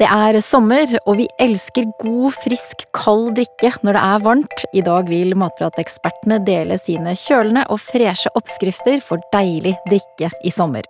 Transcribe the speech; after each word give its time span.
Det 0.00 0.08
er 0.08 0.38
sommer, 0.40 0.88
og 1.04 1.18
vi 1.18 1.26
elsker 1.44 1.84
god, 2.00 2.32
frisk, 2.40 2.86
kald 2.96 3.34
drikke 3.36 3.74
når 3.84 3.98
det 3.98 4.04
er 4.06 4.22
varmt. 4.24 4.64
I 4.72 4.80
dag 4.86 5.10
vil 5.12 5.36
matpratekspertene 5.36 6.38
dele 6.46 6.80
sine 6.80 7.12
kjølende 7.20 7.66
og 7.68 7.82
freshe 7.84 8.32
oppskrifter 8.32 9.04
for 9.04 9.20
deilig 9.36 9.76
drikke 9.90 10.32
i 10.40 10.56
sommer. 10.56 10.88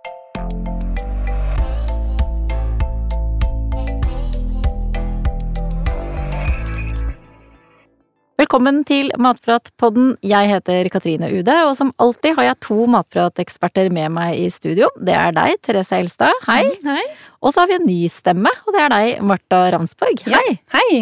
Velkommen 8.41 8.79
til 8.89 9.11
Matpratpodden. 9.21 10.15
Jeg 10.25 10.47
heter 10.49 10.87
Katrine 10.89 11.27
Ude, 11.29 11.53
og 11.67 11.75
som 11.77 11.91
alltid 12.01 12.33
har 12.39 12.47
jeg 12.47 12.57
to 12.65 12.87
matprateksperter 12.89 13.91
med 13.93 14.15
meg 14.15 14.39
i 14.39 14.47
studio. 14.49 14.87
Det 14.97 15.13
er 15.13 15.35
deg, 15.35 15.59
Therese 15.61 15.99
Elstad. 15.99 16.39
Hei. 16.47 16.63
Hei. 16.81 17.03
Og 17.45 17.53
så 17.53 17.61
har 17.61 17.69
vi 17.69 17.75
en 17.77 17.85
ny 17.85 17.99
stemme, 18.09 18.49
og 18.65 18.73
det 18.73 18.81
er 18.81 18.93
deg, 18.95 19.21
Marta 19.29 19.59
Ramsborg. 19.75 20.23
Hei. 20.31 20.55
Hei. 20.73 20.95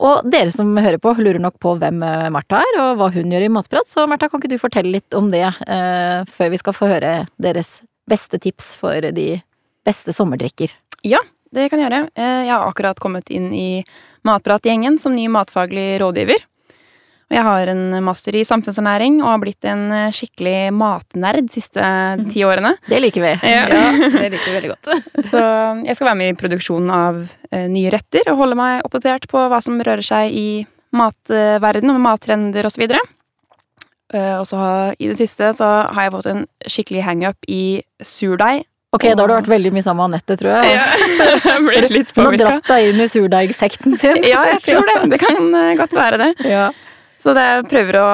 Og 0.00 0.24
dere 0.32 0.54
som 0.54 0.72
hører 0.72 0.96
på, 1.04 1.12
lurer 1.20 1.42
nok 1.42 1.58
på 1.60 1.74
hvem 1.82 2.00
eh, 2.06 2.30
Marta 2.32 2.62
er, 2.64 2.80
og 2.86 3.02
hva 3.02 3.10
hun 3.12 3.34
gjør 3.34 3.44
i 3.44 3.52
Matprat. 3.52 3.92
Så 3.92 4.08
Marta, 4.08 4.30
kan 4.32 4.40
ikke 4.40 4.54
du 4.54 4.62
fortelle 4.62 4.94
litt 4.94 5.18
om 5.18 5.28
det, 5.34 5.44
eh, 5.44 6.22
før 6.32 6.54
vi 6.54 6.62
skal 6.64 6.78
få 6.78 6.88
høre 6.94 7.16
deres 7.36 7.82
beste 8.08 8.40
tips 8.40 8.72
for 8.80 9.04
de 9.04 9.34
beste 9.84 10.16
sommerdrikker? 10.16 10.72
Ja, 11.04 11.20
det 11.54 11.68
kan 11.70 11.80
jeg 11.80 11.88
gjøre. 11.90 12.04
Eh, 12.18 12.44
Jeg 12.46 12.52
har 12.54 12.68
akkurat 12.68 12.98
kommet 13.00 13.30
inn 13.30 13.50
i 13.54 13.84
Matpratgjengen 14.26 14.98
som 15.00 15.14
ny 15.16 15.28
matfaglig 15.32 15.98
rådgiver. 16.02 16.42
Og 17.28 17.36
jeg 17.36 17.44
har 17.44 17.68
en 17.68 17.82
master 18.04 18.36
i 18.40 18.44
samfunnsernæring 18.48 19.18
og 19.20 19.28
har 19.28 19.40
blitt 19.42 19.64
en 19.68 19.82
eh, 19.92 20.12
skikkelig 20.16 20.72
matnerd 20.72 21.42
de 21.44 21.52
siste 21.58 21.82
ti 22.32 22.40
årene. 22.48 22.74
Det 22.88 23.00
liker 23.04 23.24
vi. 23.24 23.32
Ja. 23.44 23.66
det 23.68 24.30
liker 24.32 24.48
vi 24.48 24.56
veldig 24.56 24.70
godt. 24.72 24.90
Så 25.30 25.42
jeg 25.84 25.96
skal 25.98 26.08
være 26.10 26.20
med 26.22 26.32
i 26.32 26.38
produksjonen 26.40 26.90
av 26.96 27.20
eh, 27.52 27.66
nye 27.68 27.92
retter 27.92 28.32
og 28.32 28.40
holde 28.44 28.56
meg 28.58 28.80
oppdatert 28.88 29.28
på 29.28 29.44
hva 29.52 29.60
som 29.64 29.76
rører 29.80 30.04
seg 30.04 30.32
i 30.32 30.48
matverdenen 30.96 31.98
og 31.98 32.00
mattrender 32.00 32.64
osv. 32.64 32.86
Og 34.08 34.44
så 34.48 34.56
har, 34.56 34.94
i 34.96 35.10
det 35.10 35.18
siste 35.18 35.50
så 35.52 35.66
har 35.92 36.06
jeg 36.06 36.12
fått 36.14 36.28
en 36.30 36.46
skikkelig 36.64 37.02
hangup 37.04 37.44
i 37.44 37.82
surdeig. 38.00 38.62
Ok, 38.96 39.04
da 39.04 39.20
har 39.20 39.28
du 39.28 39.34
vært 39.34 39.50
veldig 39.50 39.70
mye 39.76 39.84
sammen 39.84 40.08
med 40.08 40.16
Anette, 40.16 40.36
tror 40.40 40.54
jeg. 40.54 40.76
jeg 41.44 41.64
ble 41.66 41.80
litt 41.92 42.12
Hun 42.16 42.30
har 42.30 42.36
dratt 42.40 42.70
deg 42.70 42.86
inn 42.88 43.02
i 43.04 43.08
surdeigsekten 43.12 43.98
sin. 44.00 44.22
Ja, 44.24 44.46
jeg 44.54 44.62
tror 44.64 44.88
det. 44.88 44.94
Det 45.12 45.18
kan 45.20 45.50
eh, 45.60 45.74
godt 45.76 45.96
være 45.96 46.20
det. 46.22 46.30
Ja. 46.48 46.70
Så 47.20 47.34
det 47.36 47.44
jeg 47.44 47.66
prøver 47.68 47.98
å 48.00 48.08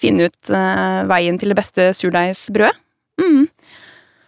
finne 0.00 0.28
ut 0.28 0.52
eh, 0.52 0.98
veien 1.08 1.40
til 1.40 1.54
det 1.54 1.56
beste 1.56 1.88
surdeigsbrødet. 1.96 2.76
Mm. 3.20 3.48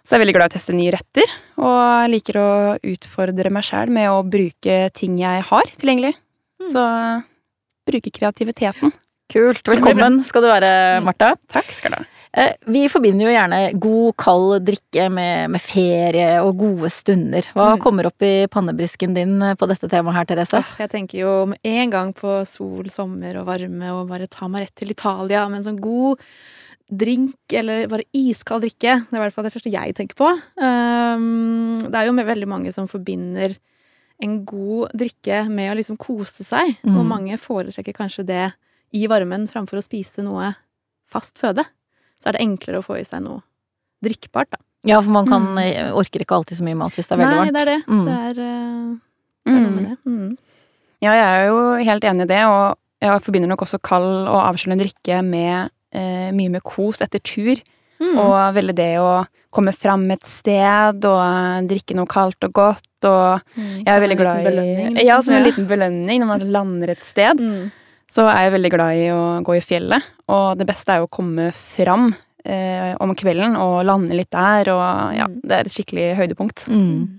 Så 0.02 0.14
jeg 0.14 0.18
er 0.18 0.22
veldig 0.24 0.34
glad 0.38 0.48
i 0.48 0.50
å 0.50 0.54
teste 0.56 0.74
nye 0.74 0.92
retter, 0.92 1.34
og 1.62 1.76
jeg 1.76 2.10
liker 2.10 2.38
å 2.40 2.48
utfordre 2.90 3.52
meg 3.54 3.64
sjæl 3.68 3.92
med 3.94 4.08
å 4.10 4.24
bruke 4.26 4.78
ting 4.96 5.20
jeg 5.20 5.44
har 5.46 5.70
tilgjengelig. 5.76 6.16
Så 6.72 6.82
bruke 7.86 8.10
kreativiteten. 8.14 8.96
Kult. 9.32 9.62
Velkommen 9.68 10.20
skal 10.26 10.44
du 10.44 10.50
være, 10.50 10.72
Marta. 11.06 11.34
Takk 11.54 11.70
skal 11.76 11.94
du 11.94 12.00
ha. 12.00 12.11
Eh, 12.34 12.54
Vi 12.64 12.86
forbinder 12.88 13.26
jo 13.26 13.32
gjerne 13.34 13.58
god, 13.78 14.14
kald 14.16 14.64
drikke 14.64 15.10
med, 15.12 15.50
med 15.52 15.60
ferie 15.60 16.38
og 16.40 16.56
gode 16.62 16.88
stunder. 16.88 17.44
Hva 17.52 17.74
Mm. 17.76 17.82
kommer 17.82 18.06
opp 18.08 18.22
i 18.24 18.46
pannebrisken 18.48 19.12
din 19.14 19.34
eh, 19.42 19.54
på 19.54 19.68
dette 19.68 19.88
temaet 19.90 20.14
her, 20.16 20.24
Therese? 20.24 20.62
Jeg 20.78 20.90
tenker 20.90 21.18
jo 21.20 21.46
med 21.50 21.58
en 21.62 21.90
gang 21.90 22.12
på 22.14 22.38
sol, 22.48 22.88
sommer 22.88 23.36
og 23.36 23.46
varme 23.46 23.90
og 23.92 24.08
bare 24.08 24.26
ta 24.32 24.48
meg 24.48 24.64
rett 24.64 24.74
til 24.80 24.90
Italia 24.90 25.46
med 25.48 25.60
en 25.60 25.66
sånn 25.74 25.80
god 25.80 26.18
drink 26.92 27.36
eller 27.52 27.86
bare 27.88 28.04
iskald 28.16 28.62
drikke. 28.64 28.96
Det 29.08 29.12
er 29.12 29.20
i 29.20 29.24
hvert 29.26 29.32
fall 29.36 29.44
det 29.44 29.52
første 29.52 29.70
jeg 29.72 29.94
tenker 29.94 30.16
på. 30.16 30.28
Um, 30.60 31.80
det 31.84 31.94
er 31.94 32.06
jo 32.08 32.12
med 32.16 32.26
veldig 32.26 32.48
mange 32.48 32.72
som 32.72 32.88
forbinder 32.88 33.54
en 34.22 34.44
god 34.44 34.92
drikke 34.96 35.48
med 35.50 35.70
å 35.72 35.76
liksom 35.78 35.96
kose 36.00 36.44
seg. 36.44 36.76
Mm. 36.84 36.96
Og 36.96 37.06
mange 37.08 37.38
foretrekker 37.40 37.92
kanskje 37.96 38.24
det 38.28 38.52
i 38.92 39.06
varmen 39.08 39.48
framfor 39.48 39.80
å 39.80 39.84
spise 39.84 40.22
noe 40.24 40.54
fast 41.08 41.36
føde. 41.40 41.64
Så 42.22 42.28
er 42.30 42.36
det 42.38 42.44
enklere 42.44 42.78
å 42.78 42.86
få 42.86 42.98
i 43.00 43.04
seg 43.04 43.22
noe 43.24 43.42
drikkbart, 44.04 44.50
da. 44.54 44.58
Ja, 44.84 45.00
for 45.00 45.10
man 45.14 45.26
kan, 45.26 45.42
Mm. 45.54 45.58
eh, 45.58 45.92
orker 45.94 46.20
ikke 46.24 46.34
alltid 46.38 46.58
så 46.58 46.64
mye 46.66 46.76
mat 46.76 46.92
hvis 46.94 47.06
det 47.06 47.12
er 47.18 47.22
veldig 47.22 47.36
Nei, 47.36 47.44
varmt. 47.44 47.52
det 47.52 47.60
er 47.62 47.70
det. 47.70 47.86
Mm. 47.86 48.04
Det 48.06 48.14
er, 48.14 48.42
eh, 48.42 48.96
det 49.46 49.52
er 49.56 49.60
noe 49.60 49.70
med 49.70 49.82
Mm. 49.82 49.88
det. 49.88 49.98
Mm. 50.06 50.38
Ja, 51.02 51.12
jeg 51.12 51.26
er 51.26 51.46
jo 51.48 51.84
helt 51.84 52.02
enig 52.04 52.22
i 52.22 52.26
det, 52.26 52.44
og 52.46 52.78
jeg 53.00 53.22
forbinder 53.22 53.48
nok 53.48 53.60
også 53.62 53.82
kald 53.82 54.28
og 54.28 54.54
avkjølende 54.54 54.84
drikke 54.86 55.24
med 55.24 55.70
eh, 55.94 56.30
mye 56.32 56.48
med 56.50 56.62
kos 56.64 57.00
etter 57.02 57.20
tur. 57.22 57.56
Mm. 58.00 58.16
Og 58.18 58.54
veldig 58.56 58.74
det 58.74 58.96
å 58.98 59.26
komme 59.52 59.72
fram 59.76 60.10
et 60.10 60.22
sted 60.24 61.04
og 61.04 61.68
drikke 61.68 61.94
noe 61.94 62.06
kaldt 62.06 62.42
og 62.44 62.52
godt. 62.52 62.82
Og 63.04 63.42
Mm, 63.56 63.84
jeg 63.84 63.88
er 63.88 64.00
veldig 64.00 64.16
glad 64.16 64.40
i 64.40 64.44
belønning, 64.50 64.94
liksom. 64.94 65.04
Ja, 65.06 65.20
som 65.20 65.34
en 65.34 65.44
liten 65.44 65.66
belønning 65.68 66.20
når 66.20 66.26
man 66.26 66.40
lander 66.50 66.88
et 66.90 67.04
sted. 67.04 67.36
Mm. 67.38 67.70
Så 68.12 68.26
er 68.28 68.44
jeg 68.46 68.52
veldig 68.58 68.70
glad 68.74 68.98
i 69.00 69.08
å 69.14 69.22
gå 69.46 69.56
i 69.56 69.64
fjellet. 69.64 70.04
Og 70.32 70.58
det 70.60 70.66
beste 70.68 70.92
er 70.92 71.00
jo 71.00 71.08
å 71.08 71.14
komme 71.16 71.48
fram 71.56 72.10
eh, 72.44 72.92
om 73.00 73.14
kvelden 73.16 73.56
og 73.56 73.78
lande 73.88 74.18
litt 74.18 74.30
der. 74.34 74.68
Og 74.74 75.16
ja, 75.16 75.26
Mm. 75.30 75.40
det 75.48 75.56
er 75.56 75.64
et 75.64 75.72
skikkelig 75.72 76.06
høydepunkt. 76.20 76.66
Mm. 76.68 77.18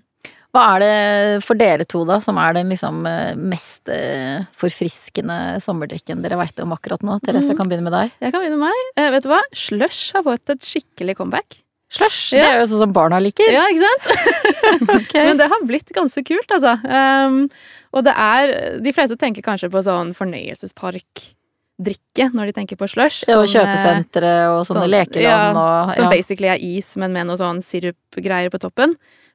Hva 0.53 0.63
er 0.75 0.83
det 0.83 1.41
for 1.41 1.57
dere 1.57 1.85
to, 1.89 2.03
da, 2.05 2.19
som 2.21 2.37
er 2.37 2.53
den 2.53 2.69
liksom 2.69 2.99
eh, 3.09 3.33
mest 3.41 3.89
eh, 3.89 4.43
forfriskende 4.53 5.57
sommerdrikken 5.65 6.21
dere 6.21 6.37
veit 6.37 6.59
om 6.61 6.75
akkurat 6.75 7.01
nå? 7.01 7.17
Therese, 7.25 7.49
jeg 7.49 7.57
kan 7.57 7.71
begynne 7.71 7.87
med 7.89 7.95
deg. 7.97 8.13
Jeg 8.21 8.35
kan 8.35 8.43
begynne 8.43 8.59
med 8.61 8.69
meg. 8.69 8.91
Eh, 9.01 9.09
vet 9.15 9.25
du 9.25 9.31
hva? 9.33 9.41
Slush 9.57 10.13
har 10.13 10.27
fått 10.29 10.53
et 10.53 10.61
skikkelig 10.61 11.17
comeback. 11.17 11.57
Slush! 11.93 12.35
Ja. 12.37 12.43
Det 12.45 12.51
er 12.51 12.59
jo 12.61 12.69
sånn 12.69 12.83
som 12.85 12.93
barna 12.93 13.17
liker. 13.21 13.49
Ja, 13.53 13.65
ikke 13.69 13.89
sant? 13.89 14.05
okay. 14.99 15.25
Men 15.31 15.41
det 15.41 15.49
har 15.49 15.65
blitt 15.65 15.89
ganske 15.97 16.21
kult, 16.25 16.53
altså. 16.53 16.77
Um, 16.85 17.47
og 17.93 18.01
det 18.07 18.13
er 18.17 18.79
De 18.83 18.91
fleste 18.95 19.15
tenker 19.21 19.41
kanskje 19.45 19.69
på 19.71 19.79
sånn 19.85 20.13
fornøyelsesparkdrikke 20.17 22.25
når 22.33 22.43
de 22.49 22.53
tenker 22.57 22.77
på 22.79 22.87
slush. 22.89 23.23
Ja, 23.29 23.35
og 23.39 23.45
eh, 23.47 23.51
kjøpesentre 23.53 24.31
og 24.51 24.61
sånne 24.67 24.83
sånn- 24.85 24.93
lekeland 24.93 25.23
ja, 25.23 25.51
og 25.53 25.95
Som 25.97 26.09
basically 26.13 26.49
er 26.51 26.59
is, 26.61 26.95
men 26.97 27.13
med 27.13 27.23
noe 27.29 27.37
sånn 27.39 27.61
sirupgreier 27.65 28.49
på 28.53 28.59
toppen. 28.63 28.91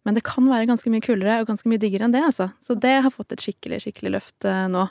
Men 0.06 0.12
det 0.14 0.22
kan 0.24 0.46
være 0.48 0.66
ganske 0.70 0.90
mye 0.90 1.02
kulere 1.04 1.40
og 1.42 1.48
ganske 1.50 1.68
mye 1.68 1.78
diggere 1.82 2.04
enn 2.06 2.12
det, 2.14 2.22
altså. 2.24 2.46
Så 2.66 2.72
det 2.78 2.96
har 3.02 3.10
fått 3.12 3.32
et 3.34 3.42
skikkelig, 3.44 3.78
skikkelig 3.84 4.10
løft 4.18 4.44
eh, 4.48 4.66
nå. 4.72 4.84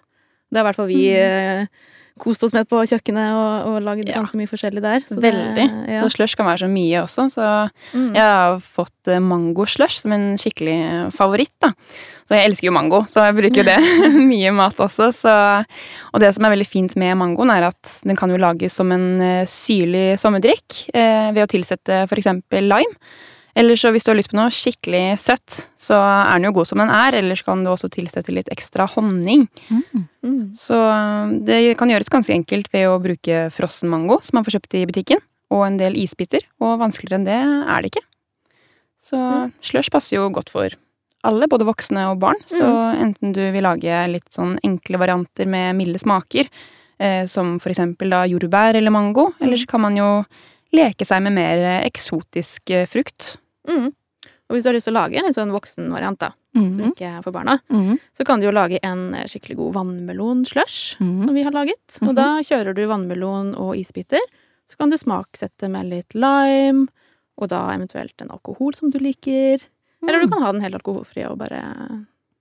Det 0.52 0.58
har 0.59 0.66
i 0.66 0.68
hvert 0.72 0.75
fall 0.80 0.88
vi 0.91 1.03
mm. 1.12 1.68
kost 2.18 2.41
oss 2.47 2.53
med 2.56 2.66
på 2.66 2.80
kjøkkenet 2.90 3.34
og, 3.38 3.68
og 3.69 3.81
lagd 3.85 4.08
Ja. 4.09 4.16
ganske 4.22 4.38
mye 4.40 4.50
forskjellig 4.50 4.81
der. 4.81 5.03
Så 5.06 5.19
det- 5.22 5.34
Veldig. 5.34 5.66
ja. 5.91 6.02
Så 6.02 6.09
slush 6.16 6.35
kan 6.40 6.47
være 6.47 6.63
så 6.63 6.69
mye 6.72 7.02
også. 7.03 7.28
Så 7.30 7.47
Mm. 7.94 8.13
jeg 8.16 8.24
har 8.24 8.59
fått 8.59 9.08
eh, 9.08 9.19
mango-slush 9.19 10.00
som 10.02 10.12
en 10.13 10.35
skikkelig 10.38 11.12
favoritt. 11.13 11.53
da. 11.62 11.69
Så 12.28 12.35
jeg 12.35 12.50
elsker 12.50 12.68
jo 12.68 12.72
mango, 12.74 13.03
så 13.08 13.24
jeg 13.28 13.35
bruker 13.38 13.62
jo 13.62 13.63
det 13.63 13.78
mye 14.34 14.52
mat 14.52 14.75
også. 14.78 15.12
Så, 15.13 15.66
og 16.13 16.19
det 16.19 16.34
som 16.35 16.46
er 16.46 16.56
veldig 16.56 16.68
fint 16.68 16.96
med 16.97 17.16
mangoen, 17.18 17.52
er 17.53 17.68
at 17.69 18.00
den 18.03 18.16
kan 18.18 18.29
jo 18.29 18.38
lages 18.41 18.74
som 18.74 18.91
en 18.91 19.22
eh, 19.22 19.46
syrlig 19.46 20.18
sommerdrikk 20.19 20.90
eh, 20.96 21.31
ved 21.34 21.44
å 21.46 21.47
tilsette 21.53 22.03
f.eks. 22.09 22.25
lime. 22.52 22.97
Eller 23.57 23.79
så 23.79 23.90
hvis 23.94 24.06
du 24.06 24.12
har 24.12 24.18
lyst 24.19 24.29
på 24.29 24.38
noe 24.38 24.53
skikkelig 24.53 25.18
søtt, 25.22 25.63
så 25.79 25.97
er 25.97 26.38
den 26.38 26.50
jo 26.50 26.53
god 26.59 26.69
som 26.69 26.81
den 26.84 26.91
er. 26.94 27.16
Eller 27.18 27.40
så 27.40 27.47
kan 27.50 27.63
du 27.66 27.72
også 27.72 27.90
tilsette 27.94 28.34
litt 28.35 28.51
ekstra 28.53 28.85
honning. 28.94 29.47
Mm. 29.72 30.03
Mm. 30.22 30.44
Så 30.57 30.78
eh, 30.78 31.38
det 31.47 31.62
kan 31.79 31.90
gjøres 31.90 32.12
ganske 32.13 32.35
enkelt 32.35 32.69
ved 32.75 32.85
å 32.91 33.00
bruke 33.01 33.47
frossen 33.56 33.90
mango, 33.90 34.19
som 34.22 34.38
man 34.38 34.46
får 34.46 34.59
kjøpt 34.59 34.78
i 34.78 34.85
butikken, 34.90 35.23
og 35.53 35.66
en 35.66 35.79
del 35.81 35.97
isbiter. 35.97 36.46
Og 36.62 36.78
vanskeligere 36.84 37.22
enn 37.22 37.29
det 37.29 37.40
er 37.41 37.81
det 37.81 37.94
ikke. 37.94 38.06
Så 39.07 39.22
slush 39.63 39.90
passer 39.94 40.19
jo 40.19 40.28
godt 40.35 40.51
for 40.53 40.73
alle, 41.28 41.47
både 41.50 41.67
voksne 41.67 42.06
og 42.12 42.19
barn. 42.22 42.40
Så 42.50 42.67
enten 42.97 43.34
du 43.35 43.41
vil 43.53 43.66
lage 43.66 44.03
litt 44.12 44.28
sånn 44.35 44.57
enkle 44.66 45.00
varianter 45.01 45.50
med 45.50 45.75
milde 45.79 46.00
smaker, 46.01 46.50
eh, 47.01 47.23
som 47.29 47.57
for 47.63 47.73
eksempel 47.73 48.13
da 48.13 48.22
jordbær 48.29 48.78
eller 48.78 48.94
mango, 48.94 49.31
eller 49.41 49.59
så 49.59 49.69
kan 49.69 49.84
man 49.88 49.97
jo 49.97 50.12
leke 50.75 51.07
seg 51.07 51.23
med 51.25 51.38
mer 51.38 51.66
eksotisk 51.88 52.73
eh, 52.75 52.88
frukt. 52.90 53.38
Mm. 53.67 53.94
Og 54.47 54.55
hvis 54.55 54.63
du 54.63 54.69
har 54.69 54.75
lyst 54.78 54.88
til 54.88 54.95
å 54.95 54.99
lage 55.02 55.17
en 55.19 55.25
litt 55.28 55.35
sånn 55.35 55.52
voksenvariant, 55.52 56.19
da, 56.19 56.29
som 56.55 56.69
Mhm. 56.72 56.91
ikke 56.93 57.08
er 57.17 57.22
for 57.22 57.31
barna, 57.35 57.58
mm. 57.69 57.99
så 58.16 58.25
kan 58.25 58.40
du 58.40 58.47
jo 58.47 58.52
lage 58.55 58.79
en 58.81 59.14
eh, 59.14 59.25
skikkelig 59.28 59.58
god 59.58 59.73
vannmelonslush, 59.75 60.97
mm. 61.02 61.25
som 61.25 61.34
vi 61.35 61.43
har 61.43 61.52
laget. 61.52 61.99
Og 62.02 62.16
da 62.16 62.40
kjører 62.41 62.73
du 62.73 62.85
vannmelon 62.87 63.53
og 63.59 63.75
isbiter. 63.75 64.23
Så 64.67 64.78
kan 64.78 64.90
du 64.90 64.97
smaksette 64.97 65.69
med 65.69 65.90
litt 65.91 66.16
lime, 66.16 66.87
og 67.37 67.49
da 67.49 67.67
eventuelt 67.75 68.19
en 68.22 68.31
alkohol 68.31 68.73
som 68.73 68.90
du 68.90 68.99
liker. 68.99 69.61
Eller 70.03 70.22
du 70.23 70.29
kan 70.29 70.41
ha 70.41 70.52
den 70.52 70.61
helt 70.61 70.75
alkoholfri 70.75 71.25
og 71.29 71.37
bare 71.40 71.61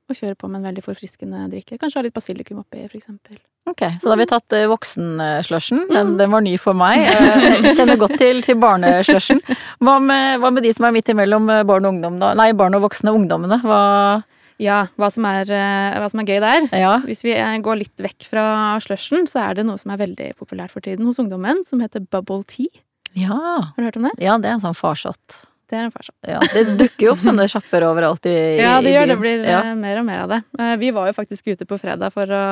og 0.08 0.14
kjøre 0.14 0.37
på 0.38 0.49
med 0.49 0.61
en 0.62 0.69
veldig 0.75 0.84
forfriskende 0.87 1.50
drikke. 1.50 1.79
Kanskje 1.79 1.99
ha 1.99 2.02
litt 2.06 2.14
basilikum 2.14 2.61
oppi, 2.62 2.87
for 2.88 2.96
eksempel. 3.00 3.38
Ok, 3.67 3.81
så 4.01 4.07
da 4.07 4.13
har 4.15 4.21
vi 4.21 4.27
tatt 4.31 4.55
uh, 4.55 4.65
voksenslushen. 4.71 5.81
Den, 5.91 6.13
Mm. 6.13 6.17
den 6.21 6.31
var 6.31 6.41
ny 6.47 6.55
for 6.63 6.75
meg. 6.79 7.03
Eh, 7.07 7.63
Jeg 7.67 7.75
kjenner 7.77 7.99
godt 7.99 8.17
til, 8.21 8.41
til 8.47 8.55
barneslushen. 8.63 9.41
Hva, 9.83 9.97
med- 10.01 10.39
hva 10.41 10.53
med 10.55 10.63
de 10.63 10.73
som 10.77 10.87
er 10.87 10.95
midt 10.95 11.09
imellom 11.11 11.51
eh, 11.51 11.65
barn 11.67 11.85
og 11.85 11.95
ungdom? 11.97 12.19
Nei, 12.39 12.53
barn 12.53 12.75
og 12.79 12.85
voksne 12.87 13.11
ungdommene. 13.17 13.59
Hva 13.67 14.23
Ja, 14.63 14.87
hva 14.97 15.11
som 15.13 15.27
er, 15.29 15.51
eh, 15.53 15.99
hva 16.01 16.07
som 16.09 16.21
er 16.23 16.25
gøy 16.31 16.39
der. 16.41 16.69
Ja. 16.73 16.95
Hvis 17.05 17.21
vi 17.27 17.35
eh, 17.37 17.59
går 17.61 17.77
litt 17.83 17.97
vekk 18.01 18.25
fra 18.31 18.47
slushen, 18.81 19.27
så 19.29 19.43
er 19.51 19.55
det 19.59 19.67
noe 19.69 19.77
som 19.83 19.91
er 19.93 19.99
veldig 20.01 20.31
populært 20.39 20.71
for 20.73 20.81
tiden 20.81 21.05
hos 21.05 21.19
ungdommen, 21.21 21.61
som 21.69 21.83
heter 21.85 22.07
bubble 22.09 22.41
tea. 22.49 22.71
Ja. 23.19 23.37
Har 23.37 23.77
du 23.77 23.85
hørt 23.85 23.97
om 24.01 24.07
det? 24.09 24.15
ja, 24.23 24.39
det 24.39 24.49
er 24.49 24.57
en 24.57 24.65
sånn 24.65 24.79
farsott 24.79 25.43
Det 25.67 25.75
er 25.75 25.85
en 25.89 25.91
farsott. 25.91 26.15
Ja, 26.31 26.39
det 26.55 26.77
dukker 26.79 27.09
jo 27.09 27.13
opp 27.17 27.23
sånne 27.25 27.49
sjapper 27.51 27.83
overalt 27.89 28.27
i, 28.31 28.35
i 28.55 28.61
Ja, 28.63 28.77
det 28.85 28.93
i 28.93 28.95
gjør 28.95 29.09
det. 29.11 29.17
blir 29.19 29.41
ja. 29.49 29.61
eh, 29.67 29.75
mer 29.75 29.99
og 29.99 30.05
mer 30.07 30.21
av 30.23 30.29
det. 30.31 30.39
Eh, 30.63 30.77
Vi 30.79 30.93
var 30.95 31.09
jo 31.11 31.15
faktisk 31.17 31.49
ute 31.51 31.67
på 31.67 31.79
fredag 31.83 32.13
for 32.15 32.31
å 32.31 32.43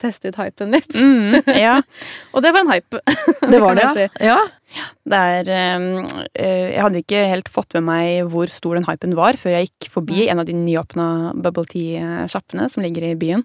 teste 0.00 0.32
ut 0.32 0.38
hypen 0.40 0.72
litt. 0.72 0.88
Mm, 0.96 1.42
ja. 1.60 1.74
Og 2.34 2.40
det 2.46 2.52
var 2.56 2.64
en 2.64 2.72
hype. 2.72 3.02
Det 3.52 3.60
var 3.66 3.76
det, 3.76 3.88
si. 3.98 4.06
ja. 4.24 4.38
ja. 4.72 4.86
Det 5.04 5.18
er 5.36 5.50
eh, 5.52 6.72
Jeg 6.72 6.80
hadde 6.80 7.02
ikke 7.04 7.26
helt 7.28 7.50
fått 7.52 7.76
med 7.76 7.84
meg 7.90 8.30
hvor 8.32 8.48
stor 8.48 8.78
den 8.80 8.88
hypen 8.88 9.12
var 9.18 9.36
før 9.36 9.58
jeg 9.58 9.68
gikk 9.68 9.90
forbi 9.92 10.24
en 10.32 10.40
av 10.40 10.48
de 10.48 10.56
nyåpna 10.56 11.10
bubble 11.44 11.66
tea-sjappene 11.74 12.70
som 12.72 12.80
ligger 12.86 13.10
i 13.10 13.18
byen. 13.20 13.44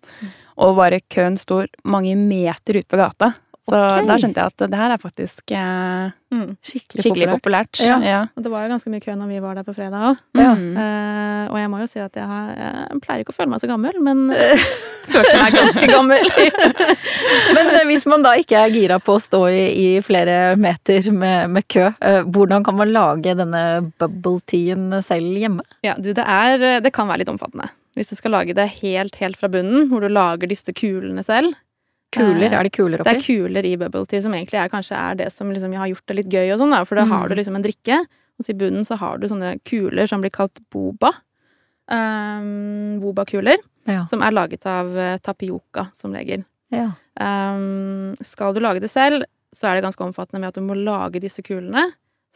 Og 0.58 0.78
bare 0.80 1.02
køen 1.12 1.36
står 1.38 1.68
mange 1.84 2.16
meter 2.18 2.80
ute 2.80 2.88
på 2.90 2.98
gata. 3.04 3.34
Så 3.68 3.76
okay. 3.76 4.06
da 4.08 4.16
skjønte 4.22 4.44
jeg 4.44 4.54
at 4.54 4.64
det 4.72 4.80
her 4.80 4.96
er 4.96 5.04
faktisk 5.04 5.52
eh, 5.56 6.16
Mm. 6.28 6.58
Skikkelig, 6.60 7.04
skikkelig 7.06 7.28
populært. 7.32 7.70
populært. 7.72 7.80
Ja. 7.88 7.98
Ja. 8.04 8.18
Og 8.36 8.44
det 8.44 8.50
var 8.52 8.66
jo 8.66 8.72
ganske 8.74 8.92
mye 8.92 9.00
kø 9.00 9.14
når 9.16 9.30
vi 9.32 9.38
var 9.40 9.56
der 9.56 9.64
på 9.64 9.72
fredag 9.78 10.10
òg. 10.10 10.18
Ja. 10.36 10.50
Mm. 10.60 10.74
og 11.54 11.56
jeg 11.62 11.70
må 11.72 11.80
jo 11.80 11.88
si 11.88 12.02
at 12.04 12.20
jeg, 12.20 12.28
har, 12.28 12.50
jeg 12.52 13.00
pleier 13.06 13.24
ikke 13.24 13.32
å 13.32 13.38
føle 13.38 13.54
meg 13.54 13.62
så 13.64 13.70
gammel, 13.72 13.96
men 14.04 14.26
følte 15.14 15.38
meg 15.40 15.56
ganske 15.56 15.88
gammel. 15.88 16.28
Men 17.56 17.72
eh, 17.72 17.86
hvis 17.90 18.06
man 18.10 18.24
da 18.26 18.34
ikke 18.40 18.60
er 18.60 18.74
gira 18.74 19.00
på 19.04 19.16
å 19.18 19.22
stå 19.22 19.42
i, 19.52 19.64
i 19.72 19.88
flere 20.06 20.56
meter 20.60 21.10
med, 21.16 21.54
med 21.54 21.68
kø, 21.72 21.90
eh, 21.96 22.22
hvordan 22.28 22.66
kan 22.68 22.78
man 22.78 22.92
lage 22.94 23.36
denne 23.40 23.64
bubble 24.00 24.42
teen 24.50 24.90
selv 25.06 25.38
hjemme? 25.40 25.66
Ja, 25.86 25.96
du, 26.00 26.12
det 26.18 26.26
er 26.26 26.82
Det 26.84 26.94
kan 26.96 27.10
være 27.10 27.24
litt 27.24 27.32
omfattende. 27.32 27.70
Hvis 27.98 28.12
du 28.12 28.18
skal 28.20 28.36
lage 28.36 28.54
det 28.58 28.68
helt, 28.82 29.16
helt 29.18 29.40
fra 29.40 29.50
bunnen, 29.52 29.88
hvor 29.90 30.04
du 30.04 30.12
lager 30.12 30.50
disse 30.52 30.74
kulene 30.76 31.24
selv. 31.26 31.56
Kuler, 32.16 32.48
Eh, 32.52 32.54
er 32.60 32.64
det 32.64 32.72
kuler 32.72 33.02
oppi? 33.02 33.12
Det 33.12 33.18
er 33.20 33.26
kuler 33.26 33.66
i 33.68 33.76
bubble 33.78 34.06
tea 34.08 34.22
som 34.24 34.32
egentlig 34.34 34.60
er, 34.62 34.70
kanskje 34.72 34.96
er 34.96 35.16
det 35.20 35.32
som 35.34 35.50
liksom 35.52 35.74
har 35.76 35.88
gjort 35.92 36.06
det 36.08 36.16
litt 36.16 36.30
gøy 36.32 36.54
og 36.54 36.60
sånn. 36.62 36.76
For 36.88 36.96
da 36.96 37.04
Mm. 37.06 37.10
har 37.12 37.28
du 37.30 37.36
liksom 37.36 37.56
en 37.56 37.64
drikke, 37.64 37.98
og 38.40 38.50
i 38.50 38.54
bunnen 38.54 38.86
så 38.86 38.98
har 38.98 39.18
du 39.18 39.28
sånne 39.28 39.60
kuler 39.66 40.08
som 40.08 40.22
blir 40.22 40.32
kalt 40.32 40.60
boba. 40.72 41.12
Um, 41.90 43.00
Boba-kuler. 43.02 43.58
Ja. 43.88 44.06
Som 44.08 44.22
er 44.26 44.32
laget 44.36 44.66
av 44.68 44.98
eh, 44.98 45.18
tapioca, 45.24 45.88
som 45.96 46.14
regel. 46.14 46.44
Ja. 46.74 46.92
Um, 47.20 48.16
skal 48.22 48.54
du 48.54 48.60
lage 48.60 48.82
det 48.84 48.92
selv, 48.92 49.24
så 49.56 49.70
er 49.70 49.78
det 49.78 49.86
ganske 49.88 50.04
omfattende 50.04 50.42
med 50.44 50.50
at 50.52 50.56
du 50.60 50.62
må 50.66 50.76
lage 50.76 51.22
disse 51.24 51.42
kulene, 51.46 51.86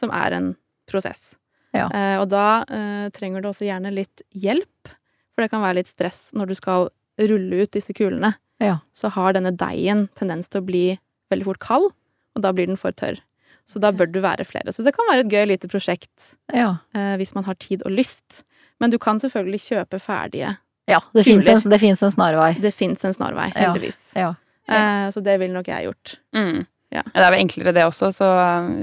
som 0.00 0.10
er 0.16 0.32
en 0.38 0.54
prosess. 0.88 1.34
Ja. 1.76 1.88
Uh, 1.92 2.22
og 2.22 2.28
da 2.32 2.64
uh, 2.68 3.08
trenger 3.12 3.42
du 3.44 3.48
også 3.50 3.68
gjerne 3.68 3.92
litt 3.94 4.24
hjelp, 4.32 4.88
for 5.32 5.44
det 5.44 5.50
kan 5.52 5.62
være 5.64 5.80
litt 5.82 5.88
stress 5.92 6.30
når 6.36 6.48
du 6.52 6.54
skal 6.58 6.88
rulle 7.20 7.62
ut 7.64 7.70
disse 7.76 7.92
kulene. 7.96 8.34
Ja. 8.62 8.78
Så 8.96 9.10
har 9.14 9.34
denne 9.36 9.52
deigen 9.58 10.06
tendens 10.18 10.48
til 10.52 10.62
å 10.62 10.66
bli 10.66 10.84
veldig 11.32 11.48
fort 11.48 11.62
kald, 11.64 11.90
og 12.36 12.42
da 12.44 12.52
blir 12.54 12.70
den 12.70 12.78
for 12.80 12.94
tørr. 12.96 13.20
Så 13.68 13.80
da 13.82 13.92
bør 13.94 14.08
du 14.10 14.20
være 14.24 14.44
flere. 14.44 14.72
Så 14.74 14.82
det 14.84 14.94
kan 14.96 15.06
være 15.10 15.24
et 15.26 15.32
gøy 15.32 15.46
lite 15.52 15.68
prosjekt 15.70 16.34
Ja. 16.52 16.78
eh, 16.94 17.14
hvis 17.20 17.34
man 17.34 17.44
har 17.46 17.54
tid 17.54 17.84
og 17.86 17.92
lyst. 17.94 18.42
Men 18.80 18.90
du 18.90 18.98
kan 18.98 19.20
selvfølgelig 19.22 19.60
kjøpe 19.68 20.00
ferdige. 20.02 20.56
ja 20.90 20.98
det 21.14 21.24
fins 21.24 21.46
en, 21.46 21.70
det 21.70 21.78
finnes 21.78 22.02
en 22.02 22.10
snarvei. 22.10 22.54
Det 22.60 22.72
fins 22.74 23.04
en 23.04 23.14
snarvei, 23.14 23.52
heldigvis. 23.54 24.00
Ja. 24.18 24.34
Eh, 24.68 25.10
så 25.14 25.22
det 25.22 25.38
ville 25.38 25.54
nok 25.54 25.68
jeg 25.70 25.86
gjort. 25.86 26.18
Mm. 26.34 26.66
Ja. 26.92 27.02
Det 27.06 27.22
er 27.22 27.30
vel 27.30 27.40
enklere 27.40 27.72
det 27.72 27.84
også, 27.86 28.10
så 28.12 28.26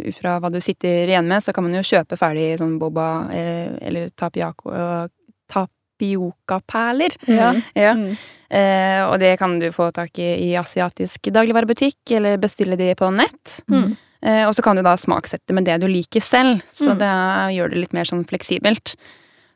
ut 0.01 0.15
fra 0.17 0.39
hva 0.41 0.49
du 0.49 0.57
sitter 0.63 1.05
igjen 1.11 1.27
med, 1.29 1.43
så 1.45 1.53
kan 1.53 1.63
man 1.67 1.75
jo 1.77 1.83
kjøpe 1.85 2.17
ferdig 2.17 2.57
sånn 2.57 2.79
boba 2.81 3.27
eller, 3.29 3.75
eller 3.85 4.09
tapiako, 4.17 4.71
uh, 4.73 5.67
tapiocaperler. 5.99 7.15
Ja. 7.27 7.53
Ja. 7.75 7.93
Mm. 7.95 8.17
Eh, 8.49 9.03
og 9.05 9.19
det 9.21 9.35
kan 9.39 9.59
du 9.61 9.67
få 9.71 9.91
tak 9.93 10.17
i 10.17 10.29
i 10.49 10.55
asiatisk 10.57 11.29
dagligvarebutikk, 11.31 11.97
eller 12.17 12.37
bestille 12.41 12.75
de 12.79 12.95
på 12.95 13.11
nett. 13.13 13.59
Mm. 13.69 13.95
Eh, 14.23 14.45
og 14.47 14.53
så 14.55 14.63
kan 14.63 14.75
du 14.75 14.81
da 14.83 14.95
smaksette 14.97 15.53
med 15.53 15.65
det 15.65 15.79
du 15.81 15.87
liker 15.87 16.19
selv, 16.21 16.61
så 16.73 16.91
Mm. 16.95 16.97
det 16.99 17.55
gjør 17.55 17.69
det 17.69 17.77
litt 17.77 17.93
mer 17.93 18.03
sånn 18.05 18.25
fleksibelt. 18.25 18.95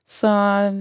Så 0.08 0.28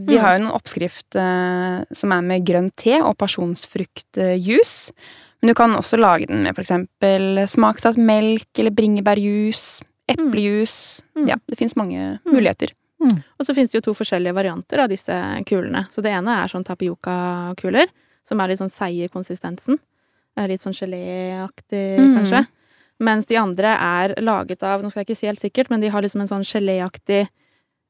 vi 0.06 0.16
Mm. 0.16 0.20
har 0.20 0.38
jo 0.38 0.44
en 0.44 0.52
oppskrift 0.52 1.16
eh, 1.16 1.84
som 1.94 2.12
er 2.12 2.20
med 2.20 2.44
grønn 2.44 2.70
te 2.76 3.00
og 3.00 3.16
pasjonsfruktjuice. 3.18 4.92
Men 5.40 5.48
du 5.48 5.54
kan 5.54 5.70
også 5.74 5.98
lage 5.98 6.26
den 6.28 6.42
med 6.44 6.54
eksempel 6.56 7.46
smaksatt 7.48 7.96
melk 7.96 8.46
eller 8.58 8.70
bringebærjus, 8.70 9.80
eplejus. 10.08 11.02
Mm. 11.16 11.28
Ja, 11.28 11.36
det 11.48 11.58
fins 11.58 11.74
mange 11.76 12.20
Mm. 12.26 12.32
muligheter. 12.34 12.70
Og 13.10 13.46
så 13.46 13.54
finnes 13.54 13.70
det 13.70 13.78
jo 13.80 13.92
to 13.92 13.94
forskjellige 13.94 14.34
varianter 14.34 14.78
av 14.84 14.88
disse 14.88 15.12
kulene. 15.48 15.86
Så 15.90 16.02
det 16.02 16.12
ene 16.12 16.28
er 16.44 16.48
sånn 16.48 16.64
tapioca-kuler, 16.64 17.88
som 18.28 18.40
er 18.40 18.48
litt 18.48 18.58
sånn 18.60 18.70
seige 18.70 19.04
i 19.04 19.12
konsistensen. 19.12 19.78
Litt 20.36 20.60
sånn 20.64 20.72
geléaktig, 20.76 21.98
Mm. 21.98 22.16
kanskje. 22.18 22.46
Mens 23.00 23.26
de 23.26 23.36
andre 23.36 23.76
er 23.76 24.14
laget 24.22 24.62
av, 24.62 24.80
nå 24.82 24.90
skal 24.90 25.00
jeg 25.04 25.08
ikke 25.08 25.18
si 25.18 25.26
helt 25.26 25.40
sikkert, 25.40 25.70
men 25.70 25.80
de 25.80 25.88
har 25.88 26.02
liksom 26.02 26.20
en 26.20 26.28
sånn 26.28 26.44
geléaktig 26.44 27.28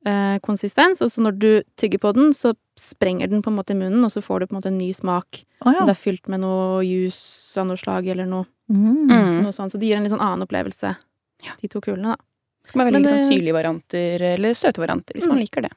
eh, 0.04 0.38
konsistens. 0.40 1.00
Og 1.00 1.10
så 1.10 1.20
når 1.22 1.38
du 1.38 1.62
tygger 1.76 1.98
på 2.00 2.12
den, 2.14 2.32
så 2.32 2.54
sprenger 2.76 3.28
den 3.30 3.40
på 3.42 3.50
en 3.52 3.56
måte 3.56 3.70
i 3.70 3.74
munnen, 3.78 4.02
og 4.02 4.10
så 4.10 4.20
får 4.20 4.40
du 4.40 4.46
på 4.46 4.52
en 4.56 4.60
måte 4.60 4.66
en 4.72 4.78
ny 4.78 4.92
smak. 4.92 5.44
Oh, 5.64 5.70
ja. 5.72 5.84
det 5.86 5.90
er 5.90 6.00
fylt 6.10 6.26
med 6.28 6.40
noe 6.40 6.82
juice 6.82 7.56
av 7.56 7.66
noe 7.68 7.76
slag, 7.76 8.06
eller 8.08 8.24
noe, 8.26 8.46
Mm. 8.68 9.06
Mm. 9.08 9.42
noe 9.44 9.52
sånt. 9.52 9.70
Så 9.70 9.78
det 9.78 9.86
gir 9.86 9.96
en 9.96 10.02
litt 10.02 10.10
sånn 10.12 10.18
annen 10.20 10.42
opplevelse, 10.46 10.96
Ja. 11.44 11.52
de 11.60 11.68
to 11.68 11.80
kulene, 11.80 12.02
da. 12.02 12.16
Det 12.62 12.72
kan 12.72 12.84
være 12.84 12.92
veldig 12.94 13.10
sånn 13.10 13.28
syrlige 13.28 13.54
varianter 13.56 14.22
eller 14.34 14.54
søte 14.54 14.78
varianter, 14.82 15.14
hvis 15.16 15.24
Mm. 15.26 15.28
man 15.34 15.38
liker 15.42 15.62
det. 15.62 15.72